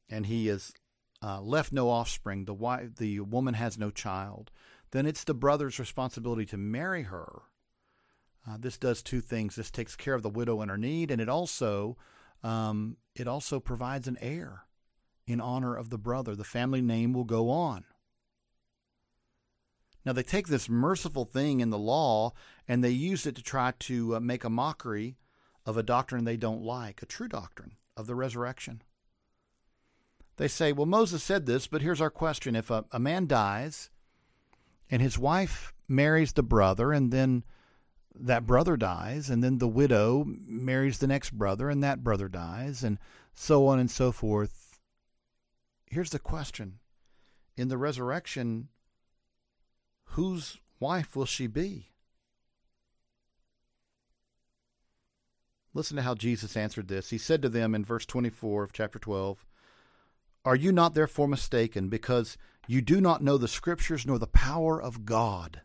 and 0.09 0.27
he 0.27 0.49
is 0.49 0.73
uh, 1.23 1.41
left 1.41 1.73
no 1.73 1.91
offspring, 1.91 2.45
the 2.45 2.55
wife, 2.55 2.97
the 2.97 3.21
woman 3.21 3.55
has 3.55 3.77
no 3.79 3.91
child, 3.91 4.51
then 4.93 5.07
it's 5.07 5.25
the 5.25 5.35
brother's 5.35 5.79
responsibility 5.79 6.47
to 6.47 6.57
marry 6.57 7.03
her. 7.03 7.43
Uh, 8.49 8.57
this 8.59 8.79
does 8.79 9.03
two 9.03 9.21
things. 9.21 9.57
This 9.57 9.71
takes 9.71 9.97
care 9.97 10.15
of 10.15 10.23
the 10.23 10.29
widow 10.29 10.61
and 10.61 10.71
her 10.71 10.79
need, 10.79 11.11
and 11.11 11.21
it 11.21 11.29
also 11.29 11.97
um, 12.45 12.97
it 13.17 13.27
also 13.27 13.59
provides 13.59 14.07
an 14.07 14.19
heir 14.21 14.67
in 15.27 15.41
honor 15.41 15.75
of 15.75 15.91
the 15.91 15.99
brother. 15.99 16.37
The 16.37 16.45
family 16.45 16.83
name 16.83 17.13
will 17.13 17.25
go 17.25 17.51
on. 17.51 17.85
Now, 20.05 20.13
they 20.13 20.23
take 20.23 20.49
this 20.49 20.69
merciful 20.69 21.25
thing 21.25 21.61
in 21.61 21.71
the 21.71 21.79
law 21.79 22.33
and 22.69 22.85
they 22.85 22.91
use 22.91 23.27
it 23.27 23.35
to 23.37 23.43
try 23.43 23.73
to 23.81 24.17
uh, 24.17 24.21
make 24.21 24.45
a 24.45 24.51
mockery 24.51 25.17
of 25.65 25.77
a 25.77 25.83
doctrine 25.83 26.25
they 26.25 26.37
don't 26.37 26.63
like, 26.63 27.03
a 27.03 27.07
true 27.07 27.29
doctrine 27.29 27.77
of 27.97 28.07
the 28.07 28.15
resurrection. 28.15 28.83
They 30.37 30.49
say, 30.49 30.73
well, 30.73 30.87
Moses 30.87 31.23
said 31.23 31.47
this, 31.47 31.67
but 31.67 31.81
here's 31.81 32.01
our 32.01 32.11
question. 32.11 32.57
If 32.57 32.71
a, 32.71 32.85
a 32.93 32.99
man 32.99 33.27
dies 33.27 33.91
and 34.91 35.01
his 35.01 35.19
wife 35.19 35.73
marries 35.89 36.33
the 36.33 36.43
brother, 36.43 36.93
and 36.93 37.13
then 37.13 37.45
that 38.15 38.47
brother 38.47 38.77
dies, 38.77 39.31
and 39.31 39.43
then 39.43 39.59
the 39.59 39.69
widow 39.69 40.25
marries 40.27 40.99
the 40.99 41.07
next 41.07 41.31
brother, 41.31 41.69
and 41.71 41.83
that 41.83 42.05
brother 42.05 42.29
dies, 42.29 42.83
and 42.83 42.99
so 43.35 43.67
on 43.67 43.79
and 43.79 43.91
so 43.91 44.13
forth. 44.13 44.79
Here's 45.87 46.11
the 46.11 46.19
question 46.19 46.79
In 47.57 47.69
the 47.69 47.79
resurrection, 47.79 48.69
whose 50.07 50.59
wife 50.81 51.17
will 51.17 51.27
she 51.27 51.47
be? 51.47 51.91
Listen 55.73 55.97
to 55.97 56.03
how 56.03 56.15
Jesus 56.15 56.57
answered 56.57 56.87
this. 56.87 57.11
He 57.11 57.19
said 57.19 57.43
to 57.43 57.49
them 57.49 57.75
in 57.75 57.85
verse 57.85 58.07
24 58.07 58.63
of 58.63 58.73
chapter 58.73 58.99
12, 58.99 59.45
Are 60.45 60.55
you 60.55 60.71
not 60.71 60.95
therefore 60.95 61.27
mistaken, 61.27 61.89
because 61.89 62.37
you 62.69 62.81
do 62.81 63.01
not 63.01 63.23
know 63.23 63.37
the 63.37 63.49
Scriptures 63.49 64.07
nor 64.07 64.19
the 64.19 64.29
power 64.29 64.81
of 64.81 65.05
God? 65.05 65.63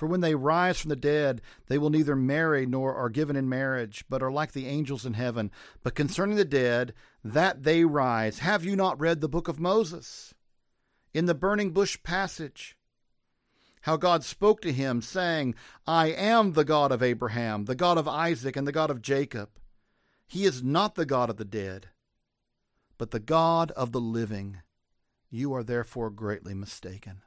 For 0.00 0.06
when 0.06 0.20
they 0.20 0.34
rise 0.34 0.80
from 0.80 0.88
the 0.88 0.96
dead, 0.96 1.42
they 1.66 1.76
will 1.76 1.90
neither 1.90 2.16
marry 2.16 2.64
nor 2.64 2.94
are 2.94 3.10
given 3.10 3.36
in 3.36 3.50
marriage, 3.50 4.04
but 4.08 4.22
are 4.22 4.32
like 4.32 4.52
the 4.52 4.66
angels 4.66 5.04
in 5.04 5.14
heaven. 5.14 5.50
But 5.82 5.94
concerning 5.94 6.36
the 6.36 6.44
dead, 6.44 6.94
that 7.22 7.64
they 7.64 7.84
rise, 7.84 8.38
have 8.38 8.64
you 8.64 8.76
not 8.76 8.98
read 8.98 9.20
the 9.20 9.28
book 9.28 9.46
of 9.46 9.60
Moses? 9.60 10.34
In 11.12 11.26
the 11.26 11.34
burning 11.34 11.70
bush 11.70 12.00
passage. 12.02 12.76
How 13.82 13.96
God 13.96 14.24
spoke 14.24 14.60
to 14.62 14.72
him, 14.72 15.00
saying, 15.00 15.54
I 15.86 16.08
am 16.08 16.52
the 16.52 16.64
God 16.64 16.92
of 16.92 17.02
Abraham, 17.02 17.64
the 17.64 17.74
God 17.74 17.96
of 17.96 18.06
Isaac, 18.06 18.56
and 18.56 18.66
the 18.66 18.72
God 18.72 18.90
of 18.90 19.00
Jacob. 19.00 19.48
He 20.26 20.44
is 20.44 20.62
not 20.62 20.94
the 20.94 21.06
God 21.06 21.30
of 21.30 21.38
the 21.38 21.44
dead, 21.44 21.88
but 22.98 23.10
the 23.10 23.18
God 23.20 23.70
of 23.72 23.92
the 23.92 24.00
living. 24.00 24.58
You 25.30 25.54
are 25.54 25.64
therefore 25.64 26.10
greatly 26.10 26.54
mistaken. 26.54 27.22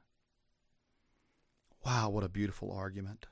Wow, 1.86 2.10
what 2.10 2.24
a 2.24 2.30
beautiful 2.30 2.72
argument. 2.72 3.26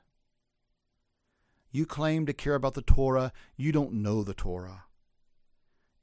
You 1.70 1.86
claim 1.86 2.26
to 2.26 2.34
care 2.34 2.54
about 2.54 2.74
the 2.74 2.82
Torah, 2.82 3.32
you 3.56 3.72
don't 3.72 3.94
know 3.94 4.22
the 4.22 4.34
Torah. 4.34 4.84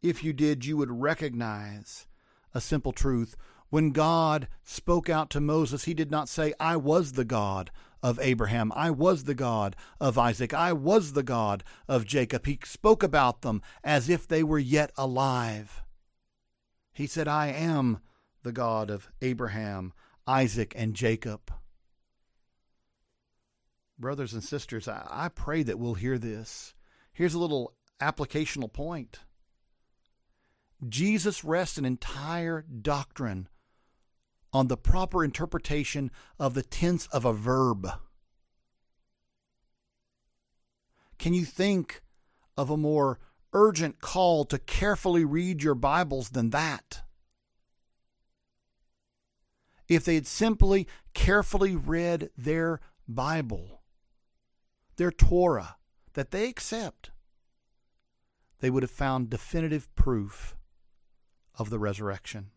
If 0.02 0.24
you 0.24 0.34
did, 0.34 0.66
you 0.66 0.78
would 0.78 0.90
recognize 0.90 2.08
a 2.54 2.62
simple 2.62 2.92
truth 2.92 3.36
when 3.70 3.92
God 3.92 4.48
spoke 4.64 5.10
out 5.10 5.30
to 5.32 5.40
Moses, 5.40 5.86
he 5.86 5.94
did 5.94 6.12
not 6.12 6.30
say, 6.30 6.54
I 6.60 6.76
was 6.76 7.14
the 7.14 7.26
God 7.26 7.72
of 8.02 8.20
Abraham. 8.20 8.72
I 8.76 8.92
was 8.92 9.26
the 9.26 9.36
God 9.36 9.76
of 10.00 10.18
Isaac. 10.18 10.54
I 10.54 10.74
was 10.74 11.14
the 11.14 11.24
God 11.24 11.64
of 11.88 12.06
Jacob. 12.06 12.46
He 12.46 12.60
spoke 12.64 13.04
about 13.04 13.42
them 13.42 13.62
as 13.84 14.10
if 14.10 14.28
they 14.28 14.44
were 14.44 14.60
yet 14.60 14.92
alive. 14.98 15.84
He 16.94 17.08
said, 17.08 17.28
I 17.28 17.48
am 17.48 18.00
the 18.44 18.52
God 18.52 18.90
of 18.90 19.10
Abraham, 19.22 19.94
Isaac, 20.26 20.74
and 20.76 20.96
Jacob. 20.96 21.52
Brothers 23.98 24.34
and 24.34 24.44
sisters, 24.44 24.88
I 24.88 25.30
pray 25.34 25.62
that 25.64 25.78
we'll 25.78 25.96
hear 25.96 26.18
this. 26.18 26.74
Here's 27.14 27.34
a 27.34 27.40
little 27.40 27.74
applicational 28.02 28.72
point. 28.72 29.20
Jesus 30.88 31.44
rests 31.44 31.78
an 31.78 31.84
entire 31.84 32.62
doctrine 32.62 33.50
on 34.52 34.68
the 34.68 34.78
proper 34.78 35.24
interpretation 35.24 36.12
of 36.40 36.54
the 36.54 36.64
tense 36.64 37.08
of 37.08 37.26
a 37.26 37.34
verb. 37.34 37.88
Can 41.18 41.34
you 41.34 41.46
think 41.46 42.02
of 42.58 42.70
a 42.70 42.78
more 42.78 43.20
urgent 43.54 44.00
call 44.00 44.46
to 44.46 44.58
carefully 44.58 45.26
read 45.26 45.62
your 45.62 45.76
Bibles 45.76 46.30
than 46.30 46.50
that? 46.52 47.04
If 49.88 50.06
they 50.06 50.16
had 50.16 50.28
simply 50.28 50.88
carefully 51.14 51.76
read 51.76 52.30
their 52.38 52.80
Bible, 53.08 53.82
their 54.98 55.12
Torah, 55.12 55.78
that 56.14 56.32
they 56.32 56.48
accept, 56.48 57.12
they 58.60 58.70
would 58.70 58.84
have 58.84 58.92
found 58.92 59.30
definitive 59.30 59.94
proof 59.96 60.56
of 61.58 61.70
the 61.70 61.80
resurrection. 61.80 62.52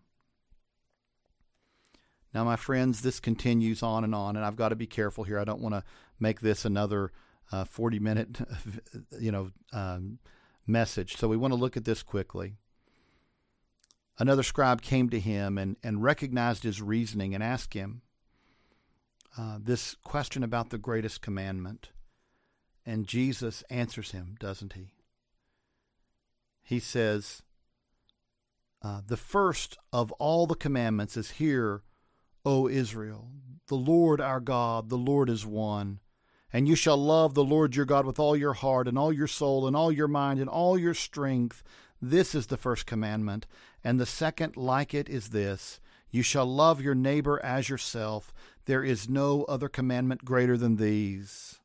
Now, 2.35 2.45
my 2.45 2.57
friends, 2.57 3.03
this 3.03 3.21
continues 3.21 3.83
on 3.83 4.05
and 4.05 4.15
on, 4.15 4.37
and 4.37 4.45
I've 4.45 4.57
got 4.57 4.71
to 4.71 4.77
be 4.77 4.87
careful 4.87 5.25
here. 5.25 5.39
I 5.39 5.45
don't 5.45 5.61
want 5.61 5.75
to 5.75 5.85
make 6.19 6.41
this 6.41 6.65
another 6.65 7.13
uh, 7.51 7.65
40 7.65 7.99
minute, 7.99 8.39
you 9.21 9.31
know, 9.31 9.51
um, 9.73 10.19
message. 10.67 11.17
So 11.17 11.29
we 11.29 11.37
want 11.37 11.53
to 11.53 11.61
look 11.61 11.77
at 11.77 11.85
this 11.85 12.03
quickly. 12.03 12.55
Another 14.19 14.43
scribe 14.43 14.83
came 14.83 15.11
to 15.11 15.21
him 15.21 15.59
and, 15.59 15.77
and 15.83 16.03
recognized 16.03 16.63
his 16.63 16.81
reasoning 16.81 17.35
and 17.35 17.43
asked 17.43 17.75
him 17.75 18.03
uh, 19.37 19.59
this 19.61 19.97
question 20.05 20.43
about 20.43 20.71
the 20.71 20.79
greatest 20.79 21.23
commandment. 21.23 21.91
And 22.85 23.07
Jesus 23.07 23.63
answers 23.71 24.11
him, 24.13 24.37
doesn't 24.39 24.75
he? 24.75 24.93
He 26.63 26.79
says, 26.79 27.43
uh, 28.83 29.01
The 29.07 29.17
first 29.17 29.79
of 29.93 30.13
all 30.13 30.47
the 30.47 30.55
commandments 30.55 31.17
is 31.17 31.33
here 31.33 31.83
O 32.45 32.69
Israel, 32.69 33.29
the 33.69 33.77
Lord 33.77 34.21
our 34.21 34.41
God, 34.41 34.89
the 34.89 34.99
Lord 34.99 35.31
is 35.31 35.47
one. 35.47 36.01
And 36.53 36.69
you 36.69 36.75
shall 36.75 36.97
love 36.97 37.35
the 37.35 37.45
Lord 37.45 37.77
your 37.77 37.87
God 37.87 38.05
with 38.05 38.19
all 38.19 38.37
your 38.37 38.53
heart, 38.53 38.89
and 38.89 38.99
all 38.99 39.13
your 39.13 39.29
soul, 39.29 39.67
and 39.67 39.75
all 39.77 39.93
your 39.93 40.09
mind, 40.09 40.41
and 40.41 40.51
all 40.51 40.77
your 40.77 40.93
strength. 40.93 41.63
This 42.01 42.35
is 42.35 42.49
the 42.49 42.57
first 42.57 42.85
commandment. 42.85 43.47
And 43.85 43.99
the 43.99 44.07
second, 44.07 44.57
like 44.57 44.93
it, 44.93 45.09
is 45.09 45.31
this 45.31 45.81
You 46.11 46.23
shall 46.23 46.45
love 46.45 46.83
your 46.83 46.95
neighbor 46.95 47.41
as 47.45 47.69
yourself. 47.69 48.35
There 48.67 48.85
is 48.85 49.09
no 49.09 49.45
other 49.45 49.69
commandment 49.69 50.25
greater 50.25 50.57
than 50.57 50.77
these. 50.77 51.61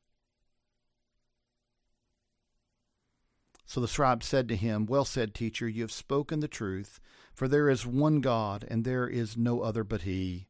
So 3.65 3.81
the 3.81 3.87
scribe 3.87 4.23
said 4.23 4.47
to 4.47 4.55
him, 4.55 4.85
Well 4.85 5.03
said, 5.03 5.33
teacher, 5.33 5.67
you 5.67 5.81
have 5.81 5.91
spoken 5.91 6.39
the 6.39 6.47
truth, 6.47 7.01
for 7.33 7.49
there 7.49 7.69
is 7.69 7.85
one 7.85 8.21
God, 8.21 8.65
and 8.69 8.85
there 8.85 9.07
is 9.07 9.35
no 9.35 9.61
other 9.61 9.83
but 9.83 10.03
He 10.03 10.46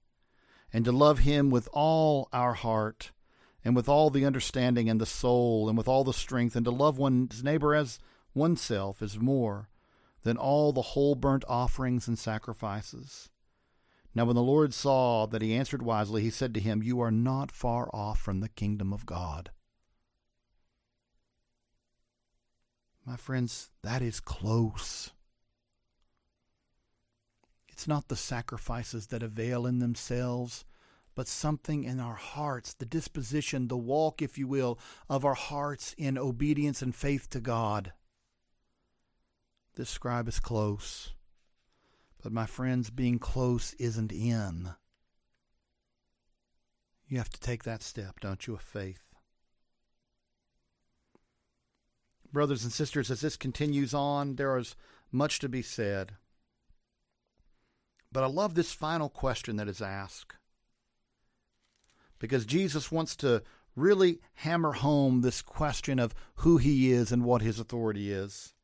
and 0.77 0.85
to 0.85 0.91
love 0.91 1.19
Him 1.19 1.49
with 1.49 1.67
all 1.73 2.29
our 2.31 2.53
heart, 2.53 3.09
and 3.65 3.75
with 3.75 3.89
all 3.89 4.11
the 4.11 4.27
understanding 4.27 4.87
and 4.91 5.01
the 5.01 5.07
soul, 5.07 5.67
and 5.67 5.75
with 5.75 5.87
all 5.87 6.03
the 6.03 6.13
strength, 6.13 6.55
and 6.55 6.65
to 6.65 6.69
love 6.69 6.99
one's 6.99 7.43
neighbor 7.43 7.73
as 7.73 7.97
oneself 8.35 9.01
is 9.01 9.17
more. 9.19 9.69
than 10.21 10.37
all 10.37 10.71
the 10.71 10.93
whole 10.93 11.15
burnt 11.15 11.43
offerings 11.49 12.07
and 12.07 12.19
sacrifices. 12.19 13.29
Now, 14.13 14.25
when 14.25 14.35
the 14.35 14.43
Lord 14.43 14.71
saw 14.71 15.25
that 15.25 15.41
he 15.41 15.55
answered 15.55 15.81
wisely, 15.81 16.21
he 16.21 16.29
said 16.29 16.53
to 16.53 16.59
him, 16.59 16.83
You 16.83 17.01
are 17.01 17.09
not 17.09 17.51
far 17.51 17.89
off 17.91 18.19
from 18.19 18.41
the 18.41 18.49
kingdom 18.49 18.93
of 18.93 19.07
God. 19.07 19.49
My 23.03 23.15
friends, 23.15 23.71
that 23.81 24.03
is 24.03 24.19
close. 24.19 25.09
It's 27.77 27.87
not 27.87 28.07
the 28.07 28.15
sacrifices 28.15 29.05
that 29.07 29.21
avail 29.21 29.67
in 29.67 29.77
themselves, 29.77 30.65
but 31.13 31.27
something 31.27 31.83
in 31.83 31.99
our 31.99 32.15
hearts, 32.15 32.73
the 32.73 32.87
disposition, 32.87 33.67
the 33.67 33.77
walk, 33.77 34.19
if 34.19 34.35
you 34.35 34.47
will, 34.47 34.79
of 35.07 35.23
our 35.23 35.35
hearts 35.35 35.93
in 35.95 36.17
obedience 36.17 36.81
and 36.81 36.95
faith 36.95 37.29
to 37.29 37.39
God. 37.39 37.93
This 39.75 39.91
scribe 39.91 40.27
is 40.27 40.39
close. 40.39 41.13
But 42.23 42.31
my 42.31 42.47
friends, 42.47 42.89
being 42.89 43.19
close 43.19 43.75
isn't 43.75 44.11
in. 44.11 44.71
You 47.07 47.19
have 47.19 47.29
to 47.29 47.39
take 47.39 47.63
that 47.65 47.83
step, 47.83 48.21
don't 48.21 48.47
you, 48.47 48.55
of 48.55 48.61
faith. 48.61 49.03
Brothers 52.33 52.63
and 52.63 52.73
sisters, 52.73 53.11
as 53.11 53.21
this 53.21 53.37
continues 53.37 53.93
on, 53.93 54.37
there 54.37 54.57
is 54.57 54.75
much 55.11 55.37
to 55.41 55.47
be 55.47 55.61
said. 55.61 56.13
But 58.17 58.23
I 58.23 58.27
love 58.29 58.55
this 58.55 58.71
final 58.71 59.09
question 59.09 59.57
that 59.57 59.67
is 59.67 59.79
asked 59.79 60.37
because 62.17 62.47
Jesus 62.47 62.91
wants 62.91 63.15
to 63.17 63.43
really 63.75 64.21
hammer 64.33 64.71
home 64.71 65.21
this 65.21 65.43
question 65.43 65.99
of 65.99 66.15
who 66.37 66.57
he 66.57 66.91
is 66.91 67.11
and 67.11 67.23
what 67.23 67.43
his 67.43 67.59
authority 67.59 68.11
is. 68.11 68.55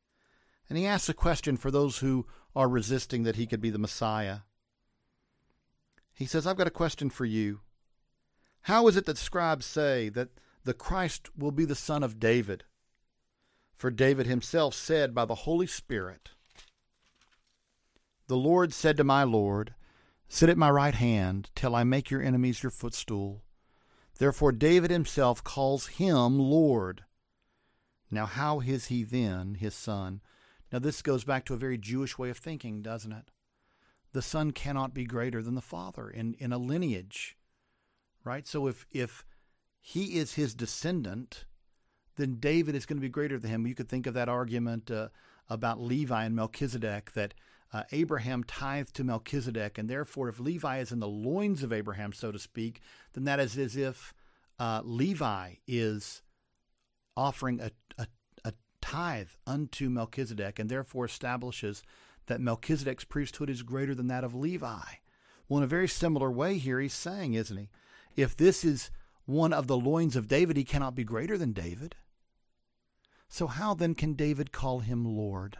And 0.68 0.76
he 0.76 0.88
asks 0.88 1.08
a 1.08 1.14
question 1.14 1.56
for 1.56 1.70
those 1.70 2.00
who 2.00 2.26
are 2.56 2.68
resisting 2.68 3.22
that 3.26 3.36
he 3.36 3.46
could 3.46 3.62
be 3.62 3.70
the 3.70 3.78
Messiah. 3.78 4.38
He 6.16 6.26
says, 6.26 6.48
I've 6.48 6.58
got 6.58 6.66
a 6.66 6.72
question 6.72 7.12
for 7.12 7.26
you. 7.26 7.60
How 8.62 8.88
is 8.88 8.98
it 8.98 9.06
that 9.06 9.20
scribes 9.20 9.68
say 9.68 10.10
that 10.10 10.30
the 10.64 10.74
Christ 10.74 11.30
will 11.38 11.52
be 11.52 11.66
the 11.66 11.76
son 11.76 12.02
of 12.02 12.20
David? 12.20 12.64
For 13.76 13.92
David 13.92 14.26
himself 14.26 14.74
said 14.74 15.14
by 15.14 15.26
the 15.26 15.36
Holy 15.46 15.68
Spirit, 15.68 16.32
The 18.34 18.40
Lord 18.40 18.74
said 18.74 18.98
to 18.98 19.04
my 19.04 19.24
Lord, 19.24 19.76
Sit 20.28 20.50
at 20.50 20.58
my 20.58 20.72
right 20.72 20.96
hand 20.96 21.52
till 21.54 21.76
I 21.76 21.84
make 21.84 22.10
your 22.10 22.24
enemies 22.24 22.64
your 22.64 22.72
footstool. 22.72 23.44
Therefore, 24.18 24.52
David 24.52 24.90
himself 24.90 25.44
calls 25.44 25.86
him 25.86 26.40
Lord. 26.40 27.04
Now, 28.10 28.26
how 28.26 28.60
is 28.62 28.88
he 28.88 29.04
then 29.04 29.54
his 29.60 29.76
son? 29.76 30.22
Now, 30.72 30.80
this 30.80 31.04
goes 31.04 31.24
back 31.24 31.46
to 31.46 31.54
a 31.54 31.58
very 31.58 31.78
Jewish 31.78 32.18
way 32.18 32.32
of 32.32 32.40
thinking, 32.40 32.82
doesn't 32.82 33.12
it? 33.12 33.30
The 34.14 34.24
son 34.24 34.50
cannot 34.50 34.96
be 34.96 35.06
greater 35.06 35.44
than 35.44 35.54
the 35.54 35.62
father 35.62 36.10
in, 36.10 36.34
in 36.40 36.52
a 36.52 36.58
lineage, 36.58 37.38
right? 38.24 38.48
So, 38.48 38.66
if, 38.66 38.88
if 38.90 39.24
he 39.80 40.18
is 40.18 40.34
his 40.34 40.56
descendant, 40.56 41.46
then 42.16 42.38
David 42.40 42.74
is 42.74 42.88
going 42.88 42.98
to 42.98 43.08
be 43.08 43.10
greater 43.10 43.38
than 43.38 43.52
him. 43.52 43.68
You 43.68 43.76
could 43.76 43.90
think 43.90 44.08
of 44.08 44.16
that 44.16 44.28
argument 44.28 44.90
uh, 44.90 45.10
about 45.48 45.80
Levi 45.80 46.26
and 46.26 46.36
Melchizedek 46.36 47.14
that 47.14 47.36
uh, 47.74 47.84
Abraham 47.92 48.44
tithed 48.44 48.96
to 48.96 49.04
Melchizedek, 49.04 49.78
and 49.78 49.90
therefore, 49.90 50.30
if 50.30 50.40
Levi 50.40 50.78
is 50.78 50.92
in 50.92 51.00
the 51.00 51.08
loins 51.08 51.64
of 51.64 51.74
Abraham, 51.74 52.14
so 52.14 52.32
to 52.32 52.38
speak, 52.38 52.82
then 53.14 53.24
that 53.24 53.40
is 53.40 53.58
as 53.58 53.76
if 53.76 54.14
uh, 54.60 54.82
Levi 54.84 55.56
is 55.68 56.22
offering 57.18 57.60
a, 57.60 57.72
a, 57.98 58.08
a 58.46 58.54
tithe 58.80 59.30
unto 59.48 59.90
Melchizedek, 59.90 60.60
and 60.60 60.70
therefore 60.70 61.06
establishes 61.06 61.82
that 62.28 62.40
Melchizedek's 62.40 63.06
priesthood 63.06 63.50
is 63.50 63.64
greater 63.64 63.96
than 63.96 64.08
that 64.08 64.24
of 64.24 64.36
Levi. 64.36 64.82
Well, 65.50 65.58
in 65.58 65.64
a 65.64 65.68
very 65.68 65.88
similar 65.88 66.32
way 66.32 66.58
here, 66.60 66.80
he's 66.80 66.94
saying, 66.94 67.34
isn't 67.34 67.58
he? 67.58 67.70
If 68.16 68.36
this 68.38 68.64
is 68.64 68.92
one 69.26 69.52
of 69.52 69.68
the 69.68 69.78
loins 69.78 70.16
of 70.16 70.28
David, 70.28 70.58
he 70.58 70.64
cannot 70.64 70.96
be 70.96 71.04
greater 71.04 71.38
than 71.38 71.54
David. 71.54 71.96
So, 73.28 73.48
how 73.48 73.74
then 73.74 73.96
can 73.96 74.14
David 74.14 74.52
call 74.52 74.80
him 74.80 75.06
Lord? 75.06 75.58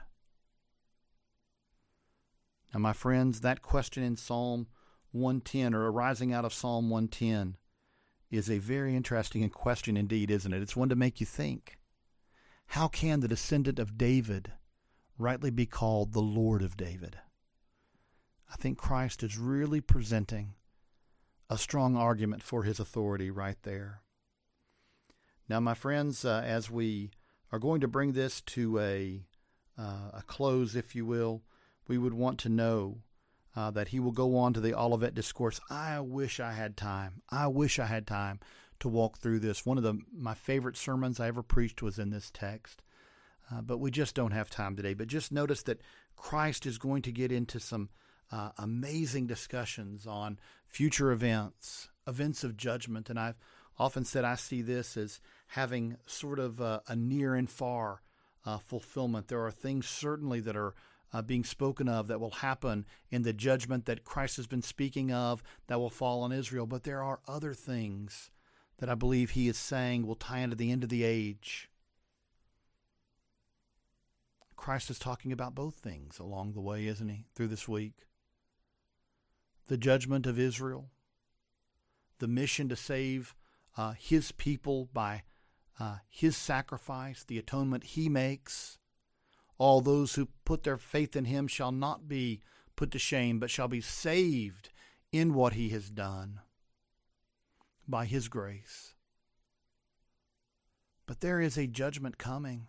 Now, 2.74 2.80
my 2.80 2.94
friends, 2.94 3.42
that 3.42 3.62
question 3.62 4.02
in 4.02 4.18
Psalm 4.18 4.68
110 5.12 5.76
or 5.76 5.92
arising 5.92 6.34
out 6.34 6.44
of 6.44 6.54
Psalm 6.54 6.90
110 6.90 7.58
is 8.32 8.50
a 8.50 8.58
very 8.58 8.96
interesting 8.96 9.48
question 9.50 9.96
indeed, 9.96 10.32
isn't 10.32 10.54
it? 10.54 10.62
It's 10.62 10.76
one 10.76 10.90
to 10.90 10.96
make 10.96 11.20
you 11.20 11.26
think. 11.26 11.78
How 12.68 12.88
can 12.88 13.20
the 13.20 13.28
descendant 13.28 13.78
of 13.78 13.98
David 13.98 14.54
rightly 15.20 15.52
be 15.52 15.68
called 15.68 16.14
the 16.14 16.22
Lord 16.22 16.64
of 16.64 16.76
David? 16.76 17.18
I 18.52 18.56
think 18.56 18.80
Christ 18.80 19.22
is 19.22 19.38
really 19.38 19.82
presenting 19.82 20.56
a 21.50 21.60
strong 21.60 21.96
argument 21.96 22.42
for 22.42 22.64
his 22.64 22.80
authority 22.80 23.30
right 23.30 23.58
there. 23.62 24.02
Now, 25.48 25.60
my 25.60 25.76
friends, 25.76 26.26
uh, 26.26 26.42
as 26.44 26.72
we 26.72 27.12
are 27.52 27.60
going 27.60 27.82
to 27.82 27.88
bring 27.88 28.14
this 28.14 28.42
to 28.42 28.80
a, 28.80 29.28
uh, 29.78 30.10
a 30.14 30.24
close, 30.26 30.76
if 30.76 30.96
you 30.96 31.06
will, 31.06 31.44
we 31.88 31.98
would 31.98 32.14
want 32.14 32.40
to 32.40 32.50
know 32.50 33.00
uh, 33.56 33.72
that 33.72 33.90
he 33.90 34.00
will 34.00 34.12
go 34.12 34.38
on 34.38 34.54
to 34.54 34.60
the 34.60 34.78
Olivet 34.78 35.14
Discourse. 35.14 35.60
I 35.70 36.00
wish 36.00 36.40
I 36.40 36.54
had 36.54 36.76
time. 36.76 37.22
I 37.30 37.48
wish 37.48 37.80
I 37.80 37.86
had 37.86 38.08
time 38.08 38.40
to 38.80 38.90
walk 38.90 39.18
through 39.18 39.40
this. 39.40 39.66
One 39.66 39.78
of 39.78 39.84
the 39.84 40.00
my 40.12 40.34
favorite 40.34 40.78
sermons 40.78 41.20
I 41.20 41.28
ever 41.28 41.44
preached 41.44 41.82
was 41.82 42.00
in 42.00 42.10
this 42.10 42.32
text, 42.32 42.82
uh, 43.52 43.62
but 43.62 43.78
we 43.78 43.92
just 43.92 44.16
don't 44.16 44.32
have 44.32 44.50
time 44.50 44.76
today. 44.76 44.94
But 44.94 45.08
just 45.08 45.32
notice 45.32 45.64
that 45.64 45.82
Christ 46.16 46.66
is 46.66 46.78
going 46.78 47.02
to 47.04 47.12
get 47.12 47.32
into 47.32 47.60
some 47.60 47.90
uh, 48.32 48.50
amazing 48.58 49.28
discussions 49.28 50.08
on 50.08 50.40
future 50.66 51.12
events, 51.12 51.90
events 52.08 52.44
of 52.44 52.58
judgment, 52.58 53.10
and 53.10 53.20
I've 53.20 53.38
often 53.78 54.06
said 54.06 54.26
I 54.26 54.36
see 54.36 54.62
this 54.62 54.98
as 54.98 55.20
having 55.48 55.98
sort 56.06 56.40
of 56.40 56.60
a, 56.60 56.82
a 56.88 56.96
near 56.96 57.36
and 57.36 57.50
far 57.50 58.02
uh, 58.46 58.58
fulfillment. 58.58 59.28
There 59.28 59.46
are 59.46 59.52
things 59.52 59.88
certainly 59.88 60.40
that 60.42 60.56
are 60.58 60.74
uh, 61.14 61.22
being 61.22 61.44
spoken 61.44 61.88
of 61.88 62.08
that 62.08 62.20
will 62.20 62.32
happen 62.32 62.86
in 63.12 63.22
the 63.22 63.34
judgment 63.34 63.86
that 63.86 64.04
Christ 64.04 64.38
has 64.38 64.48
been 64.48 64.64
speaking 64.64 65.12
of 65.12 65.44
that 65.68 65.80
will 65.80 65.92
fall 65.92 66.24
on 66.24 66.32
Israel. 66.32 66.66
But 66.66 66.84
there 66.84 67.04
are 67.04 67.20
other 67.28 67.54
things 67.54 68.32
that 68.80 68.90
I 68.90 68.96
believe 68.96 69.32
he 69.32 69.48
is 69.48 69.58
saying 69.58 70.08
will 70.08 70.16
tie 70.16 70.40
into 70.40 70.56
the 70.56 70.72
end 70.72 70.84
of 70.84 70.90
the 70.90 71.04
age. 71.04 71.70
Christ 74.56 74.90
is 74.90 74.98
talking 74.98 75.32
about 75.32 75.56
both 75.56 75.76
things 75.76 76.20
along 76.20 76.54
the 76.54 76.62
way, 76.62 76.88
isn't 76.88 77.10
he, 77.10 77.26
through 77.36 77.50
this 77.50 77.68
week? 77.68 78.08
The 79.68 79.78
judgment 79.78 80.26
of 80.26 80.40
Israel, 80.40 80.90
the 82.20 82.28
mission 82.28 82.70
to 82.70 82.76
save 82.76 83.36
uh, 83.78 83.94
his 83.98 84.32
people 84.32 84.90
by 84.94 85.24
uh, 85.80 85.98
his 86.10 86.38
sacrifice, 86.38 87.24
the 87.24 87.38
atonement 87.38 87.84
he 87.84 88.08
makes, 88.10 88.80
all 89.58 89.82
those 89.82 90.16
who 90.16 90.28
put 90.46 90.64
their 90.64 90.78
faith 90.78 91.16
in 91.16 91.26
him 91.26 91.48
shall 91.48 91.72
not 91.72 92.08
be 92.08 92.42
put 92.76 92.92
to 92.92 93.00
shame, 93.00 93.40
but 93.40 93.50
shall 93.50 93.68
be 93.68 93.82
saved 93.82 94.70
in 95.12 95.34
what 95.34 95.54
he 95.54 95.70
has 95.70 95.90
done 95.90 96.40
by 97.88 98.06
his 98.06 98.28
grace. 98.28 98.94
But 101.06 101.20
there 101.20 101.40
is 101.40 101.58
a 101.58 101.68
judgment 101.68 102.18
coming 102.18 102.68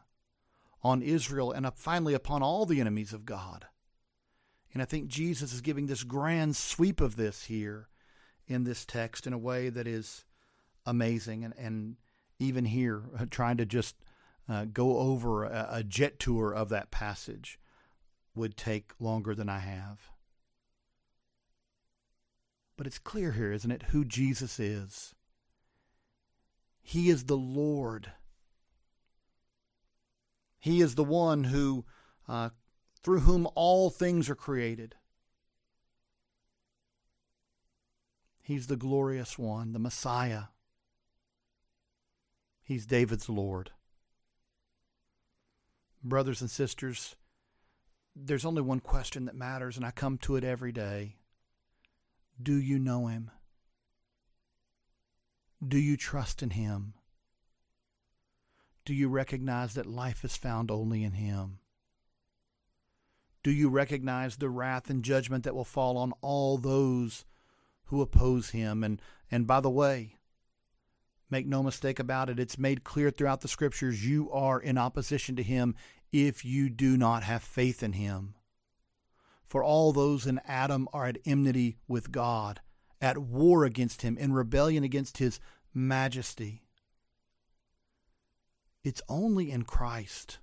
on 0.82 1.00
Israel 1.00 1.52
and 1.52 1.68
finally 1.74 2.14
upon 2.14 2.42
all 2.42 2.66
the 2.66 2.80
enemies 2.80 3.12
of 3.12 3.24
God. 3.24 3.66
And 4.72 4.82
I 4.82 4.84
think 4.84 5.06
Jesus 5.06 5.52
is 5.52 5.60
giving 5.60 5.86
this 5.86 6.02
grand 6.02 6.56
sweep 6.56 7.00
of 7.00 7.16
this 7.16 7.44
here 7.44 7.88
in 8.46 8.64
this 8.64 8.84
text 8.84 9.26
in 9.26 9.32
a 9.32 9.38
way 9.38 9.68
that 9.70 9.86
is 9.86 10.24
amazing. 10.84 11.44
And, 11.44 11.54
and 11.56 11.96
even 12.38 12.66
here, 12.66 13.02
trying 13.30 13.56
to 13.58 13.66
just 13.66 13.96
uh, 14.48 14.66
go 14.66 14.98
over 14.98 15.44
a, 15.44 15.68
a 15.72 15.82
jet 15.82 16.18
tour 16.18 16.52
of 16.52 16.68
that 16.68 16.90
passage 16.90 17.58
would 18.34 18.56
take 18.56 18.92
longer 18.98 19.34
than 19.34 19.48
I 19.48 19.58
have. 19.58 20.10
But 22.76 22.86
it's 22.86 22.98
clear 22.98 23.32
here, 23.32 23.52
isn't 23.52 23.70
it, 23.70 23.84
who 23.90 24.04
Jesus 24.04 24.58
is? 24.58 25.14
He 26.82 27.08
is 27.08 27.24
the 27.24 27.36
Lord. 27.36 28.12
He 30.58 30.80
is 30.80 30.94
the 30.94 31.04
one 31.04 31.44
who, 31.44 31.84
uh, 32.28 32.50
through 33.02 33.20
whom 33.20 33.46
all 33.54 33.90
things 33.90 34.28
are 34.28 34.34
created. 34.34 34.96
He's 38.42 38.66
the 38.66 38.76
glorious 38.76 39.38
one, 39.38 39.72
the 39.72 39.78
Messiah. 39.78 40.44
He's 42.62 42.84
David's 42.84 43.28
Lord. 43.28 43.70
Brothers 46.04 46.42
and 46.42 46.50
sisters, 46.50 47.16
there's 48.14 48.44
only 48.44 48.62
one 48.62 48.80
question 48.80 49.24
that 49.24 49.34
matters, 49.34 49.76
and 49.76 49.86
I 49.86 49.90
come 49.90 50.18
to 50.18 50.36
it 50.36 50.44
every 50.44 50.70
day. 50.70 51.16
Do 52.40 52.54
you 52.54 52.78
know 52.78 53.06
Him? 53.06 53.30
Do 55.66 55.78
you 55.78 55.96
trust 55.96 56.42
in 56.42 56.50
Him? 56.50 56.92
Do 58.84 58.92
you 58.92 59.08
recognize 59.08 59.72
that 59.74 59.86
life 59.86 60.24
is 60.24 60.36
found 60.36 60.70
only 60.70 61.02
in 61.02 61.12
Him? 61.12 61.58
Do 63.44 63.50
you 63.50 63.68
recognize 63.68 64.36
the 64.36 64.48
wrath 64.48 64.88
and 64.88 65.04
judgment 65.04 65.44
that 65.44 65.54
will 65.54 65.64
fall 65.64 65.98
on 65.98 66.12
all 66.22 66.56
those 66.56 67.26
who 67.84 68.00
oppose 68.00 68.50
him? 68.50 68.82
And, 68.82 69.00
and 69.30 69.46
by 69.46 69.60
the 69.60 69.70
way, 69.70 70.16
make 71.34 71.46
no 71.48 71.64
mistake 71.64 71.98
about 71.98 72.30
it, 72.30 72.38
it's 72.38 72.56
made 72.56 72.84
clear 72.84 73.10
throughout 73.10 73.40
the 73.40 73.48
scriptures 73.48 74.06
you 74.06 74.30
are 74.30 74.60
in 74.60 74.78
opposition 74.78 75.34
to 75.34 75.42
him 75.42 75.74
if 76.12 76.44
you 76.44 76.70
do 76.70 76.96
not 76.96 77.24
have 77.24 77.42
faith 77.42 77.82
in 77.82 77.94
him. 77.94 78.36
For 79.44 79.64
all 79.64 79.92
those 79.92 80.28
in 80.28 80.40
Adam 80.46 80.86
are 80.92 81.06
at 81.06 81.18
enmity 81.24 81.76
with 81.88 82.12
God, 82.12 82.60
at 83.00 83.18
war 83.18 83.64
against 83.64 84.02
him, 84.02 84.16
in 84.16 84.32
rebellion 84.32 84.84
against 84.84 85.18
his 85.18 85.40
majesty. 85.74 86.62
It's 88.84 89.02
only 89.08 89.50
in 89.50 89.64
Christ 89.64 90.38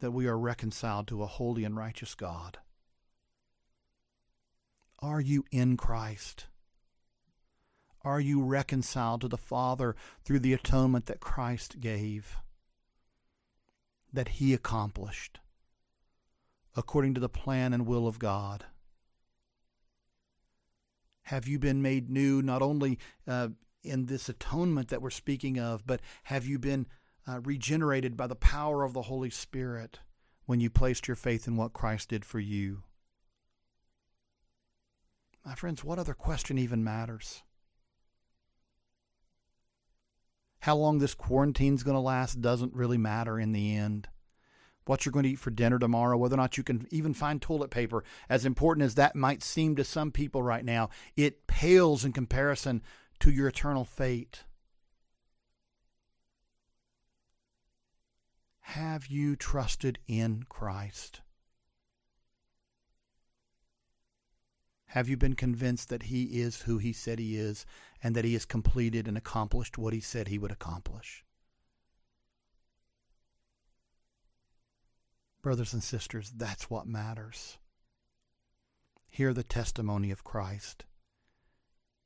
that 0.00 0.12
we 0.12 0.26
are 0.26 0.38
reconciled 0.38 1.08
to 1.08 1.22
a 1.22 1.26
holy 1.26 1.64
and 1.64 1.76
righteous 1.76 2.14
God. 2.14 2.56
Are 5.00 5.20
you 5.20 5.44
in 5.52 5.76
Christ? 5.76 6.46
Are 8.04 8.20
you 8.20 8.42
reconciled 8.42 9.22
to 9.22 9.28
the 9.28 9.36
Father 9.36 9.96
through 10.24 10.40
the 10.40 10.52
atonement 10.52 11.06
that 11.06 11.20
Christ 11.20 11.80
gave, 11.80 12.36
that 14.12 14.28
He 14.28 14.54
accomplished, 14.54 15.40
according 16.76 17.14
to 17.14 17.20
the 17.20 17.28
plan 17.28 17.72
and 17.72 17.86
will 17.86 18.06
of 18.06 18.18
God? 18.18 18.66
Have 21.24 21.46
you 21.46 21.58
been 21.58 21.82
made 21.82 22.08
new 22.08 22.40
not 22.40 22.62
only 22.62 22.98
uh, 23.26 23.48
in 23.82 24.06
this 24.06 24.28
atonement 24.28 24.88
that 24.88 25.02
we're 25.02 25.10
speaking 25.10 25.58
of, 25.58 25.86
but 25.86 26.00
have 26.24 26.46
you 26.46 26.58
been 26.58 26.86
uh, 27.26 27.40
regenerated 27.40 28.16
by 28.16 28.26
the 28.26 28.34
power 28.34 28.82
of 28.82 28.94
the 28.94 29.02
Holy 29.02 29.30
Spirit 29.30 29.98
when 30.46 30.60
you 30.60 30.70
placed 30.70 31.06
your 31.06 31.16
faith 31.16 31.46
in 31.46 31.56
what 31.56 31.74
Christ 31.74 32.08
did 32.08 32.24
for 32.24 32.38
you? 32.38 32.84
My 35.44 35.54
friends, 35.54 35.84
what 35.84 35.98
other 35.98 36.14
question 36.14 36.58
even 36.58 36.82
matters? 36.84 37.42
How 40.60 40.76
long 40.76 40.98
this 40.98 41.14
quarantine's 41.14 41.82
going 41.82 41.94
to 41.94 42.00
last 42.00 42.40
doesn't 42.40 42.74
really 42.74 42.98
matter 42.98 43.38
in 43.38 43.52
the 43.52 43.76
end. 43.76 44.08
What 44.86 45.04
you're 45.04 45.12
going 45.12 45.24
to 45.24 45.30
eat 45.30 45.38
for 45.38 45.50
dinner 45.50 45.78
tomorrow, 45.78 46.16
whether 46.16 46.34
or 46.34 46.38
not 46.38 46.56
you 46.56 46.64
can 46.64 46.86
even 46.90 47.12
find 47.14 47.40
toilet 47.40 47.70
paper, 47.70 48.04
as 48.28 48.46
important 48.46 48.84
as 48.84 48.94
that 48.94 49.14
might 49.14 49.42
seem 49.42 49.76
to 49.76 49.84
some 49.84 50.10
people 50.10 50.42
right 50.42 50.64
now, 50.64 50.88
it 51.16 51.46
pales 51.46 52.04
in 52.04 52.12
comparison 52.12 52.82
to 53.20 53.30
your 53.30 53.48
eternal 53.48 53.84
fate. 53.84 54.44
Have 58.60 59.06
you 59.06 59.36
trusted 59.36 59.98
in 60.06 60.44
Christ? 60.48 61.20
Have 64.88 65.08
you 65.08 65.16
been 65.16 65.34
convinced 65.34 65.88
that 65.88 66.04
He 66.04 66.40
is 66.40 66.62
who 66.62 66.78
He 66.78 66.92
said 66.92 67.18
He 67.18 67.36
is 67.36 67.64
and 68.02 68.14
that 68.14 68.24
He 68.24 68.32
has 68.34 68.44
completed 68.44 69.06
and 69.08 69.16
accomplished 69.16 69.78
what 69.78 69.92
He 69.92 70.00
said 70.00 70.28
He 70.28 70.38
would 70.38 70.52
accomplish? 70.52 71.24
Brothers 75.40 75.72
and 75.72 75.82
sisters, 75.82 76.32
that's 76.36 76.68
what 76.68 76.86
matters. 76.86 77.58
Hear 79.10 79.32
the 79.32 79.44
testimony 79.44 80.10
of 80.10 80.24
Christ. 80.24 80.84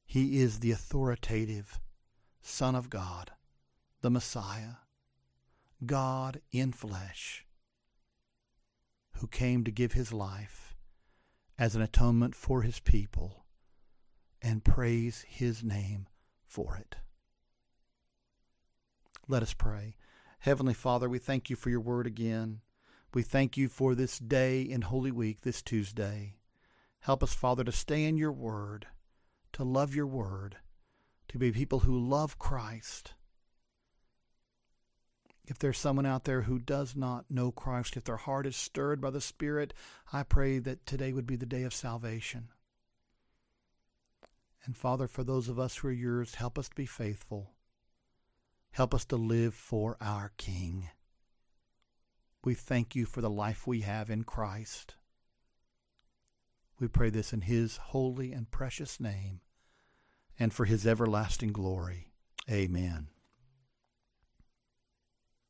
He 0.04 0.40
is 0.40 0.60
the 0.60 0.70
authoritative 0.70 1.80
Son 2.42 2.74
of 2.74 2.90
God, 2.90 3.30
the 4.02 4.10
Messiah. 4.10 4.74
God 5.84 6.40
in 6.52 6.72
flesh, 6.72 7.44
who 9.14 9.26
came 9.26 9.64
to 9.64 9.72
give 9.72 9.94
his 9.94 10.12
life 10.12 10.61
as 11.58 11.74
an 11.74 11.82
atonement 11.82 12.34
for 12.34 12.62
his 12.62 12.80
people 12.80 13.44
and 14.40 14.64
praise 14.64 15.24
his 15.28 15.62
name 15.62 16.08
for 16.46 16.76
it. 16.76 16.96
Let 19.28 19.42
us 19.42 19.54
pray. 19.54 19.96
Heavenly 20.40 20.74
Father, 20.74 21.08
we 21.08 21.18
thank 21.18 21.48
you 21.48 21.56
for 21.56 21.70
your 21.70 21.80
word 21.80 22.06
again. 22.06 22.60
We 23.14 23.22
thank 23.22 23.56
you 23.56 23.68
for 23.68 23.94
this 23.94 24.18
day 24.18 24.62
in 24.62 24.82
Holy 24.82 25.12
Week, 25.12 25.42
this 25.42 25.62
Tuesday. 25.62 26.36
Help 27.00 27.22
us, 27.22 27.34
Father, 27.34 27.62
to 27.64 27.72
stay 27.72 28.04
in 28.04 28.16
your 28.16 28.32
word, 28.32 28.86
to 29.52 29.64
love 29.64 29.94
your 29.94 30.06
word, 30.06 30.56
to 31.28 31.38
be 31.38 31.52
people 31.52 31.80
who 31.80 31.98
love 31.98 32.38
Christ 32.38 33.14
if 35.44 35.58
there's 35.58 35.78
someone 35.78 36.06
out 36.06 36.24
there 36.24 36.42
who 36.42 36.58
does 36.58 36.94
not 36.94 37.30
know 37.30 37.50
Christ, 37.50 37.96
if 37.96 38.04
their 38.04 38.16
heart 38.16 38.46
is 38.46 38.56
stirred 38.56 39.00
by 39.00 39.10
the 39.10 39.20
Spirit, 39.20 39.74
I 40.12 40.22
pray 40.22 40.58
that 40.60 40.86
today 40.86 41.12
would 41.12 41.26
be 41.26 41.36
the 41.36 41.46
day 41.46 41.64
of 41.64 41.74
salvation. 41.74 42.48
And 44.64 44.76
Father, 44.76 45.08
for 45.08 45.24
those 45.24 45.48
of 45.48 45.58
us 45.58 45.76
who 45.76 45.88
are 45.88 45.92
yours, 45.92 46.36
help 46.36 46.58
us 46.58 46.68
to 46.68 46.76
be 46.76 46.86
faithful. 46.86 47.50
Help 48.70 48.94
us 48.94 49.04
to 49.06 49.16
live 49.16 49.54
for 49.54 49.96
our 50.00 50.32
King. 50.36 50.88
We 52.44 52.54
thank 52.54 52.94
you 52.94 53.04
for 53.04 53.20
the 53.20 53.30
life 53.30 53.66
we 53.66 53.80
have 53.80 54.10
in 54.10 54.22
Christ. 54.22 54.94
We 56.78 56.88
pray 56.88 57.10
this 57.10 57.32
in 57.32 57.42
his 57.42 57.76
holy 57.76 58.32
and 58.32 58.50
precious 58.50 58.98
name 58.98 59.40
and 60.38 60.52
for 60.52 60.64
his 60.64 60.86
everlasting 60.86 61.52
glory. 61.52 62.12
Amen. 62.50 63.11